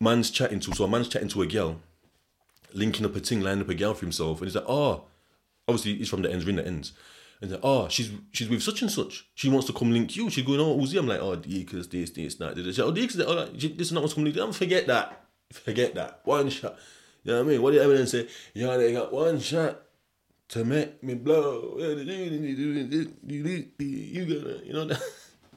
man's 0.00 0.30
chatting 0.30 0.60
to 0.60 0.74
so 0.74 0.84
a 0.84 0.88
man's 0.88 1.08
chatting 1.08 1.28
to 1.28 1.42
a 1.42 1.46
girl 1.46 1.80
linking 2.72 3.04
up 3.04 3.16
a 3.16 3.20
thing 3.20 3.40
lining 3.40 3.62
up 3.62 3.68
a 3.68 3.74
girl 3.74 3.94
for 3.94 4.04
himself 4.04 4.38
and 4.38 4.48
he's 4.48 4.56
like 4.56 4.68
oh 4.68 5.04
obviously 5.68 5.96
he's 5.96 6.08
from 6.08 6.22
the 6.22 6.30
ends 6.30 6.44
we're 6.44 6.52
the 6.52 6.66
ends 6.66 6.92
and 7.42 7.50
like, 7.50 7.60
oh, 7.64 7.88
she's 7.88 8.12
she's 8.30 8.48
with 8.48 8.62
such 8.62 8.82
and 8.82 8.90
such. 8.90 9.26
She 9.34 9.48
wants 9.48 9.66
to 9.66 9.72
come 9.72 9.92
link 9.92 10.14
you. 10.14 10.30
She's 10.30 10.44
going, 10.46 10.60
oh, 10.60 10.78
Uzi. 10.78 10.96
I'm 10.96 11.08
like, 11.08 11.20
oh, 11.20 11.34
because 11.34 11.88
this, 11.88 12.10
this, 12.10 12.36
that. 12.36 12.56
Like, 12.56 12.78
oh, 12.78 12.92
this, 12.92 13.18
oh, 13.18 13.32
like, 13.32 13.52
this 13.58 13.88
is 13.88 13.92
not 13.92 14.02
what's 14.02 14.14
coming 14.14 14.26
link. 14.26 14.36
Don't 14.36 14.54
forget 14.54 14.86
that. 14.86 15.24
Forget 15.52 15.96
that. 15.96 16.20
One 16.22 16.48
shot. 16.50 16.76
You 17.24 17.32
know 17.32 17.38
what 17.38 17.46
I 17.46 17.48
mean? 17.48 17.62
What 17.62 17.72
did 17.72 17.82
evidence 17.82 18.12
say? 18.12 18.28
Yeah, 18.54 18.76
they 18.76 18.92
got 18.92 19.12
one 19.12 19.40
shot 19.40 19.82
to 20.52 20.64
make 20.66 21.02
me 21.02 21.14
blow. 21.14 21.76
You 21.78 22.04
gonna, 23.26 24.58
you 24.64 24.72
know, 24.72 24.84
that? 24.90 25.02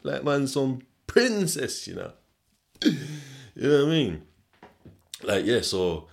like 0.03 0.23
man, 0.23 0.47
some 0.47 0.79
princess, 1.05 1.86
you 1.88 1.95
know. 1.95 2.13
you 2.81 2.93
know 3.55 3.84
what 3.84 3.88
I 3.88 3.89
mean? 3.89 4.21
Like, 5.21 5.45
yeah, 5.45 5.60
so 5.62 6.08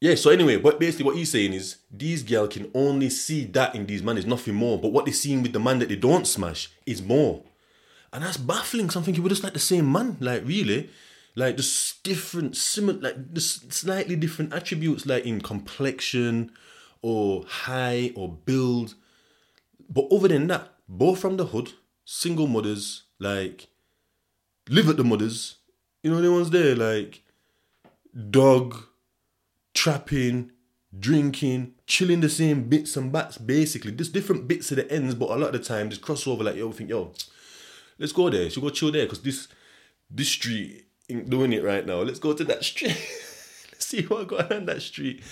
yeah, 0.00 0.16
so 0.16 0.30
anyway, 0.30 0.56
but 0.56 0.80
basically 0.80 1.04
what 1.04 1.14
he's 1.14 1.30
saying 1.30 1.52
is 1.52 1.76
these 1.90 2.24
girls 2.24 2.52
can 2.52 2.68
only 2.74 3.10
see 3.10 3.44
that 3.44 3.76
in 3.76 3.86
these 3.86 4.02
men 4.02 4.18
is 4.18 4.26
nothing 4.26 4.54
more. 4.56 4.80
But 4.80 4.90
what 4.92 5.04
they're 5.04 5.14
seeing 5.14 5.42
with 5.42 5.52
the 5.52 5.60
man 5.60 5.78
that 5.78 5.88
they 5.88 5.96
don't 5.96 6.26
smash 6.26 6.68
is 6.84 7.00
more. 7.00 7.44
And 8.12 8.24
that's 8.24 8.38
baffling. 8.38 8.90
Something 8.90 9.14
thinking 9.14 9.22
we're 9.22 9.30
just 9.30 9.44
like 9.44 9.52
the 9.52 9.60
same 9.60 9.90
man, 9.90 10.16
like 10.18 10.44
really. 10.44 10.90
Like 11.36 11.58
just 11.58 12.02
different, 12.02 12.56
similar, 12.56 12.98
like 12.98 13.34
just 13.34 13.72
slightly 13.72 14.16
different 14.16 14.52
attributes, 14.52 15.06
like 15.06 15.26
in 15.26 15.40
complexion 15.40 16.50
or 17.06 17.44
height 17.46 18.12
or 18.16 18.28
build. 18.28 18.96
But 19.88 20.08
other 20.10 20.26
than 20.26 20.48
that, 20.48 20.72
both 20.88 21.20
from 21.20 21.36
the 21.36 21.46
hood, 21.46 21.72
single 22.04 22.48
mothers, 22.48 23.04
like 23.20 23.68
live 24.68 24.88
at 24.88 24.96
the 24.96 25.04
mothers. 25.04 25.58
You 26.02 26.10
know 26.10 26.20
the 26.20 26.32
ones 26.32 26.50
there, 26.50 26.74
like 26.74 27.22
dog, 28.30 28.74
trapping, 29.72 30.50
drinking, 30.98 31.74
chilling 31.86 32.22
the 32.22 32.28
same 32.28 32.68
bits 32.68 32.96
and 32.96 33.12
bats, 33.12 33.38
basically. 33.38 33.92
Just 33.92 34.12
different 34.12 34.48
bits 34.48 34.72
of 34.72 34.78
the 34.78 34.90
ends, 34.90 35.14
but 35.14 35.30
a 35.30 35.36
lot 35.36 35.54
of 35.54 35.60
the 35.60 35.60
time, 35.60 35.90
just 35.90 36.02
crossover, 36.02 36.42
like, 36.42 36.56
yo, 36.56 36.72
think, 36.72 36.90
yo, 36.90 37.12
let's 38.00 38.12
go 38.12 38.28
there. 38.30 38.50
Should 38.50 38.64
go 38.64 38.70
chill 38.70 38.90
there, 38.90 39.04
because 39.04 39.22
this 39.22 39.46
this 40.10 40.28
street 40.28 40.86
ain't 41.08 41.30
doing 41.30 41.52
it 41.52 41.62
right 41.62 41.86
now. 41.86 42.02
Let's 42.02 42.18
go 42.18 42.32
to 42.32 42.42
that 42.44 42.64
street. 42.64 42.90
let's 43.72 43.86
see 43.86 44.02
what 44.02 44.22
I 44.22 44.24
got 44.24 44.52
on 44.52 44.66
that 44.66 44.82
street. 44.82 45.22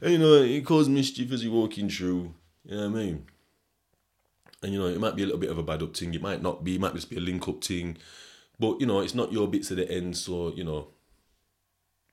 And, 0.00 0.12
you 0.12 0.18
know, 0.18 0.34
it 0.34 0.64
causes 0.64 0.88
mischief 0.88 1.32
as 1.32 1.42
you're 1.42 1.52
walking 1.52 1.88
through. 1.88 2.34
You 2.64 2.76
know 2.76 2.90
what 2.90 2.98
I 2.98 3.02
mean? 3.02 3.26
And, 4.62 4.72
you 4.72 4.78
know, 4.78 4.86
it 4.86 5.00
might 5.00 5.16
be 5.16 5.22
a 5.22 5.26
little 5.26 5.40
bit 5.40 5.50
of 5.50 5.58
a 5.58 5.62
bad 5.62 5.82
up 5.82 5.96
thing. 5.96 6.14
It 6.14 6.22
might 6.22 6.42
not 6.42 6.64
be. 6.64 6.74
It 6.74 6.80
might 6.80 6.94
just 6.94 7.10
be 7.10 7.16
a 7.16 7.20
link 7.20 7.46
up 7.48 7.62
thing. 7.62 7.96
But, 8.58 8.80
you 8.80 8.86
know, 8.86 9.00
it's 9.00 9.14
not 9.14 9.32
your 9.32 9.48
bits 9.48 9.70
at 9.70 9.76
the 9.76 9.90
end. 9.90 10.16
So, 10.16 10.52
you 10.54 10.64
know, 10.64 10.88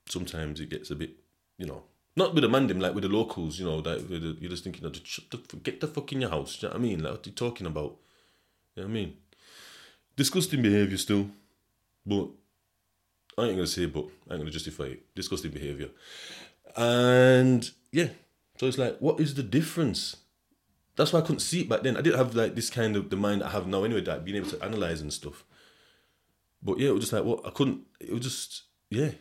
sometimes 0.07 0.59
it 0.59 0.69
gets 0.69 0.91
a 0.91 0.95
bit 0.95 1.11
you 1.57 1.65
know, 1.65 1.83
not 2.15 2.33
with 2.33 2.43
the 2.43 2.49
mandem, 2.49 2.81
like 2.81 2.93
with 2.93 3.03
the 3.03 3.09
locals, 3.09 3.59
you 3.59 3.65
know, 3.65 3.81
that 3.81 4.09
you're 4.09 4.49
just 4.49 4.63
thinking, 4.63 4.91
get 5.63 5.81
the 5.81 5.87
fuck 5.87 6.11
in 6.11 6.21
your 6.21 6.29
house. 6.29 6.61
You 6.61 6.67
know 6.67 6.73
what 6.73 6.79
I 6.79 6.83
mean? 6.83 7.03
Like, 7.03 7.11
what 7.13 7.25
are 7.25 7.29
you 7.29 7.35
talking 7.35 7.67
about? 7.67 7.95
You 8.75 8.83
know 8.83 8.87
what 8.87 8.91
I 8.91 8.93
mean? 8.93 9.17
Disgusting 10.15 10.61
behaviour 10.61 10.97
still, 10.97 11.29
but 12.05 12.27
I 13.37 13.45
ain't 13.45 13.55
gonna 13.55 13.67
say, 13.67 13.85
but 13.87 14.05
I 14.29 14.33
ain't 14.33 14.41
gonna 14.41 14.51
justify 14.51 14.83
it. 14.83 15.15
Disgusting 15.15 15.51
behaviour, 15.51 15.89
and 16.75 17.69
yeah, 17.91 18.09
so 18.57 18.67
it's 18.67 18.77
like, 18.77 18.97
what 18.99 19.19
is 19.19 19.36
the 19.36 19.43
difference? 19.43 20.17
That's 20.95 21.12
why 21.12 21.19
I 21.19 21.23
couldn't 21.23 21.39
see 21.39 21.62
it 21.62 21.69
back 21.69 21.81
then. 21.81 21.97
I 21.97 22.01
didn't 22.01 22.19
have 22.19 22.36
like 22.36 22.55
this 22.55 22.69
kind 22.69 22.95
of 22.95 23.09
the 23.09 23.15
mind 23.15 23.43
I 23.43 23.49
have 23.49 23.67
now 23.67 23.83
anyway, 23.83 24.01
that 24.01 24.23
being 24.23 24.38
able 24.38 24.49
to 24.51 24.63
analyze 24.63 25.01
and 25.01 25.12
stuff. 25.12 25.43
But 26.62 26.79
yeah, 26.79 26.89
it 26.89 26.93
was 26.93 27.01
just 27.01 27.13
like, 27.13 27.23
what 27.23 27.45
I 27.45 27.49
couldn't. 27.49 27.81
It 27.99 28.12
was 28.12 28.21
just 28.21 28.63
yeah. 28.89 29.12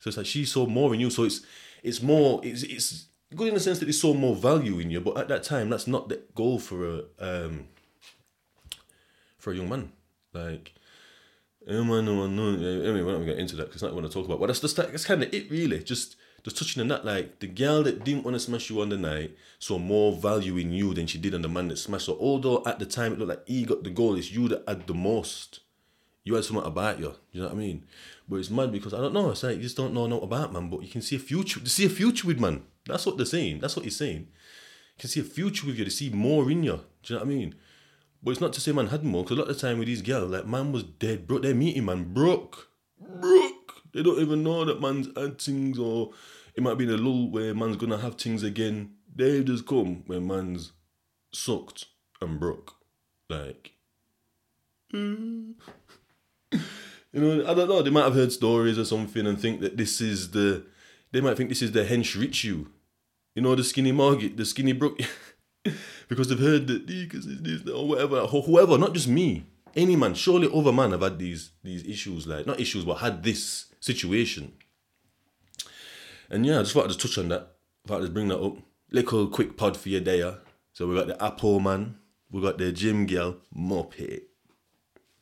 So 0.00 0.08
it's 0.08 0.16
like 0.16 0.26
she 0.26 0.44
saw 0.44 0.66
more 0.66 0.94
in 0.94 1.00
you. 1.00 1.10
So 1.10 1.24
it's 1.24 1.40
it's 1.82 2.02
more 2.02 2.40
it's 2.44 2.62
it's 2.62 3.06
good 3.34 3.48
in 3.48 3.54
the 3.54 3.60
sense 3.60 3.78
that 3.78 3.86
they 3.86 3.92
saw 3.92 4.14
more 4.14 4.36
value 4.36 4.78
in 4.78 4.90
you. 4.90 5.00
But 5.00 5.18
at 5.18 5.28
that 5.28 5.42
time, 5.42 5.70
that's 5.70 5.86
not 5.86 6.08
the 6.08 6.20
goal 6.34 6.58
for 6.58 6.84
a 6.84 7.02
um 7.18 7.68
for 9.38 9.52
a 9.52 9.56
young 9.56 9.68
man. 9.68 9.92
Like, 10.32 10.74
oh 11.68 11.84
man, 11.84 12.04
no, 12.04 12.26
no. 12.26 12.48
Anyway, 12.50 13.02
we're 13.02 13.12
not 13.12 13.18
gonna 13.18 13.26
get 13.26 13.38
into 13.38 13.56
that 13.56 13.66
because 13.66 13.82
not 13.82 13.94
what 13.94 14.04
I 14.04 14.08
talk 14.08 14.26
about. 14.26 14.40
But 14.40 14.48
that's 14.48 14.60
just 14.60 14.76
that's 14.76 15.04
kind 15.04 15.22
of 15.22 15.32
it, 15.32 15.50
really. 15.50 15.82
Just 15.82 16.16
just 16.48 16.58
touching 16.58 16.80
on 16.80 16.88
that, 16.88 17.04
like 17.04 17.40
the 17.40 17.46
girl 17.46 17.82
that 17.82 18.04
didn't 18.04 18.24
want 18.24 18.34
to 18.34 18.40
smash 18.40 18.70
you 18.70 18.80
on 18.80 18.88
the 18.88 18.96
night 18.96 19.36
saw 19.58 19.78
more 19.78 20.12
value 20.12 20.56
in 20.56 20.72
you 20.72 20.94
than 20.94 21.06
she 21.06 21.18
did 21.18 21.34
on 21.34 21.42
the 21.42 21.48
man 21.48 21.68
that 21.68 21.78
smashed. 21.78 22.06
So 22.06 22.16
although 22.18 22.62
at 22.66 22.78
the 22.78 22.86
time 22.86 23.12
it 23.12 23.18
looked 23.18 23.30
like 23.30 23.46
he 23.46 23.64
got 23.64 23.84
the 23.84 23.90
goal, 23.90 24.16
it's 24.16 24.32
you 24.32 24.48
that 24.48 24.64
had 24.66 24.86
the 24.86 24.94
most. 24.94 25.60
You 26.24 26.34
had 26.34 26.44
something 26.44 26.66
about 26.66 27.00
you. 27.00 27.14
You 27.32 27.40
know 27.40 27.46
what 27.48 27.56
I 27.56 27.58
mean? 27.58 27.86
But 28.28 28.36
it's 28.36 28.50
mad 28.50 28.72
because 28.72 28.92
I 28.92 28.98
don't 28.98 29.14
know. 29.14 29.30
It's 29.30 29.42
like 29.42 29.56
you 29.56 29.62
just 29.62 29.76
don't 29.76 29.94
know 29.94 30.06
no 30.06 30.20
about 30.20 30.52
man, 30.52 30.68
but 30.68 30.82
you 30.82 30.88
can 30.88 31.00
see 31.00 31.16
a 31.16 31.18
future. 31.18 31.60
To 31.60 31.68
see 31.70 31.86
a 31.86 31.90
future 31.90 32.26
with 32.26 32.40
man. 32.40 32.64
That's 32.86 33.06
what 33.06 33.16
they're 33.16 33.26
saying. 33.26 33.60
That's 33.60 33.76
what 33.76 33.84
he's 33.84 33.96
saying. 33.96 34.28
You 34.96 35.00
can 35.00 35.08
see 35.08 35.20
a 35.20 35.24
future 35.24 35.66
with 35.66 35.78
you. 35.78 35.84
To 35.84 35.90
see 35.90 36.10
more 36.10 36.50
in 36.50 36.64
you. 36.64 36.80
Do 37.02 37.14
you 37.14 37.18
know 37.18 37.24
what 37.24 37.32
I 37.32 37.34
mean? 37.34 37.54
But 38.22 38.32
it's 38.32 38.40
not 38.40 38.52
to 38.54 38.60
say 38.60 38.72
man 38.72 38.88
had 38.88 39.04
more, 39.04 39.22
because 39.22 39.36
a 39.38 39.40
lot 39.40 39.48
of 39.48 39.56
the 39.56 39.60
time 39.60 39.78
with 39.78 39.86
these 39.86 40.02
girls, 40.02 40.30
like 40.30 40.46
man 40.46 40.72
was 40.72 40.82
dead, 40.82 41.26
broke. 41.26 41.42
They're 41.42 41.54
meeting 41.54 41.84
man 41.84 42.12
broke, 42.12 42.68
broke. 43.00 43.52
They 43.98 44.04
don't 44.04 44.20
even 44.20 44.44
know 44.44 44.64
that 44.64 44.80
man's 44.80 45.08
had 45.16 45.40
things, 45.40 45.76
or 45.76 46.12
it 46.54 46.62
might 46.62 46.78
be 46.78 46.84
in 46.84 46.90
a 46.90 46.96
lull 46.96 47.32
where 47.32 47.52
man's 47.52 47.74
gonna 47.74 47.98
have 47.98 48.14
things 48.14 48.44
again. 48.44 48.92
They 49.12 49.42
just 49.42 49.66
come 49.66 50.04
when 50.06 50.24
man's 50.24 50.70
sucked 51.34 51.86
and 52.20 52.38
broke, 52.38 52.76
like. 53.28 53.72
mm. 54.94 55.54
You 56.52 56.60
know, 57.20 57.50
I 57.50 57.54
don't 57.54 57.68
know. 57.68 57.82
They 57.82 57.90
might 57.90 58.04
have 58.04 58.14
heard 58.14 58.30
stories 58.30 58.78
or 58.78 58.84
something 58.84 59.26
and 59.26 59.40
think 59.40 59.62
that 59.62 59.76
this 59.76 60.00
is 60.00 60.30
the. 60.30 60.64
They 61.10 61.20
might 61.20 61.36
think 61.36 61.48
this 61.48 61.62
is 61.62 61.72
the 61.72 61.82
hench 61.84 62.16
rich 62.16 62.44
you. 62.44 62.68
You 63.34 63.42
know, 63.42 63.56
the 63.56 63.64
skinny 63.64 63.90
Margaret, 63.90 64.36
the 64.36 64.44
skinny 64.44 64.74
Brooke. 64.74 65.00
because 66.08 66.28
they've 66.28 66.38
heard 66.38 66.68
that 66.68 66.86
because 66.86 67.26
is 67.26 67.42
this 67.42 67.68
or 67.68 67.88
whatever. 67.88 68.20
or 68.20 68.42
Whoever, 68.42 68.78
not 68.78 68.94
just 68.94 69.08
me. 69.08 69.46
Any 69.74 69.96
man, 69.96 70.14
surely 70.14 70.48
other 70.54 70.72
man 70.72 70.92
have 70.92 71.02
had 71.02 71.18
these 71.18 71.50
these 71.64 71.82
issues, 71.84 72.28
like 72.28 72.46
not 72.46 72.60
issues, 72.60 72.84
but 72.84 72.98
had 72.98 73.24
this 73.24 73.67
situation. 73.80 74.52
And 76.30 76.44
yeah, 76.44 76.60
I 76.60 76.62
just 76.62 76.76
I'd 76.76 76.88
just 76.88 77.00
touch 77.00 77.18
on 77.18 77.28
that. 77.28 77.56
I 77.84 77.88
thought 77.88 77.98
I'd 77.98 78.02
just 78.02 78.14
bring 78.14 78.28
that 78.28 78.40
up. 78.40 78.56
Little 78.90 79.28
quick 79.28 79.56
pod 79.56 79.76
for 79.76 79.88
your 79.88 80.00
day. 80.00 80.22
So 80.72 80.86
we 80.86 80.94
got 80.94 81.08
the 81.08 81.22
Apple 81.22 81.60
man, 81.60 81.96
we 82.30 82.40
got 82.40 82.58
the 82.58 82.72
gym 82.72 83.06
girl, 83.06 83.38
Muppet. 83.56 84.22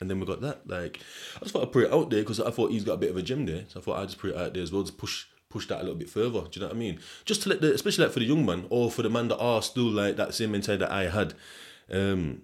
And 0.01 0.11
then 0.11 0.21
we 0.21 0.27
got 0.27 0.43
that. 0.43 0.69
Like, 0.69 1.01
I 1.37 1.41
just 1.41 1.53
thought 1.53 1.63
I'd 1.63 1.73
put 1.73 1.85
it 1.85 1.93
out 1.93 2.11
there 2.11 2.21
because 2.21 2.41
I 2.41 2.51
thought 2.51 2.71
he's 2.71 2.85
got 2.85 2.95
a 2.95 2.99
bit 2.99 3.11
of 3.11 3.17
a 3.17 3.23
gym 3.23 3.47
there. 3.47 3.65
So 3.69 3.81
I 3.81 3.83
thought 3.83 3.99
I'd 3.99 4.09
just 4.09 4.19
put 4.19 4.31
it 4.31 4.37
out 4.37 4.53
there 4.53 4.63
as 4.63 4.71
well, 4.71 4.85
to 4.85 4.93
push 4.93 5.25
push 5.49 5.67
that 5.69 5.79
a 5.79 5.85
little 5.85 5.95
bit 5.95 6.11
further. 6.11 6.43
Do 6.43 6.49
you 6.53 6.61
know 6.61 6.67
what 6.67 6.77
I 6.77 6.79
mean? 6.79 6.99
Just 7.25 7.43
to 7.43 7.49
let 7.49 7.61
the, 7.61 7.73
especially 7.73 8.05
like 8.05 8.13
for 8.13 8.19
the 8.19 8.27
young 8.27 8.45
man 8.45 8.67
or 8.69 8.91
for 8.91 9.03
the 9.03 9.09
man 9.09 9.29
that 9.29 9.39
are 9.39 9.63
still 9.63 9.91
like 9.91 10.17
that 10.17 10.35
same 10.35 10.53
mentality 10.53 10.85
that 10.85 10.93
I 10.93 11.09
had, 11.09 11.35
um, 11.91 12.43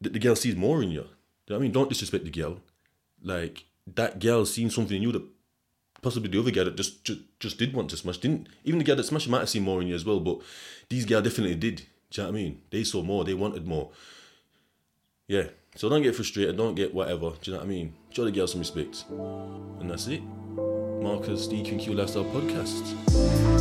that 0.00 0.12
the 0.12 0.18
girl 0.18 0.36
sees 0.36 0.56
more 0.56 0.82
in 0.82 0.90
you. 0.90 1.00
Do 1.00 1.06
you 1.06 1.06
know 1.06 1.56
what 1.56 1.56
I 1.56 1.62
mean? 1.62 1.72
Don't 1.72 1.88
disrespect 1.88 2.24
the 2.24 2.30
girl. 2.30 2.60
Like 3.22 3.64
that 3.94 4.18
girl 4.18 4.44
seen 4.44 4.70
something 4.70 4.96
in 4.96 5.02
you 5.02 5.12
that 5.12 5.22
possibly 6.02 6.28
the 6.28 6.40
other 6.40 6.50
girl 6.50 6.64
that 6.64 6.76
just 6.76 7.04
just, 7.04 7.20
just 7.40 7.58
did 7.58 7.72
want 7.72 7.90
to 7.90 7.96
smash 7.96 8.18
didn't. 8.18 8.48
Even 8.64 8.78
the 8.78 8.84
girl 8.84 8.96
that 8.96 9.04
smashed 9.04 9.28
might 9.28 9.40
have 9.40 9.48
seen 9.48 9.62
more 9.62 9.80
in 9.80 9.88
you 9.88 9.94
as 9.94 10.04
well, 10.04 10.20
but 10.20 10.40
these 10.88 11.04
girls 11.04 11.24
definitely 11.24 11.56
did. 11.56 11.82
Do 12.10 12.22
you 12.22 12.26
know 12.26 12.32
what 12.32 12.38
I 12.38 12.42
mean? 12.42 12.62
They 12.70 12.84
saw 12.84 13.02
more. 13.02 13.24
They 13.24 13.34
wanted 13.34 13.66
more. 13.66 13.90
Yeah. 15.28 15.48
So 15.74 15.88
don't 15.88 16.02
get 16.02 16.14
frustrated. 16.14 16.56
Don't 16.56 16.74
get 16.74 16.94
whatever. 16.94 17.30
Do 17.30 17.50
you 17.50 17.52
know 17.52 17.58
what 17.58 17.66
I 17.66 17.68
mean? 17.68 17.94
Show 18.10 18.24
the 18.24 18.30
girl 18.30 18.46
some 18.46 18.60
respect. 18.60 19.04
And 19.10 19.90
that's 19.90 20.06
it. 20.06 20.22
Marcus 21.02 21.46
DQQ 21.48 21.96
Lifestyle 21.96 22.24
Podcast. 22.24 23.55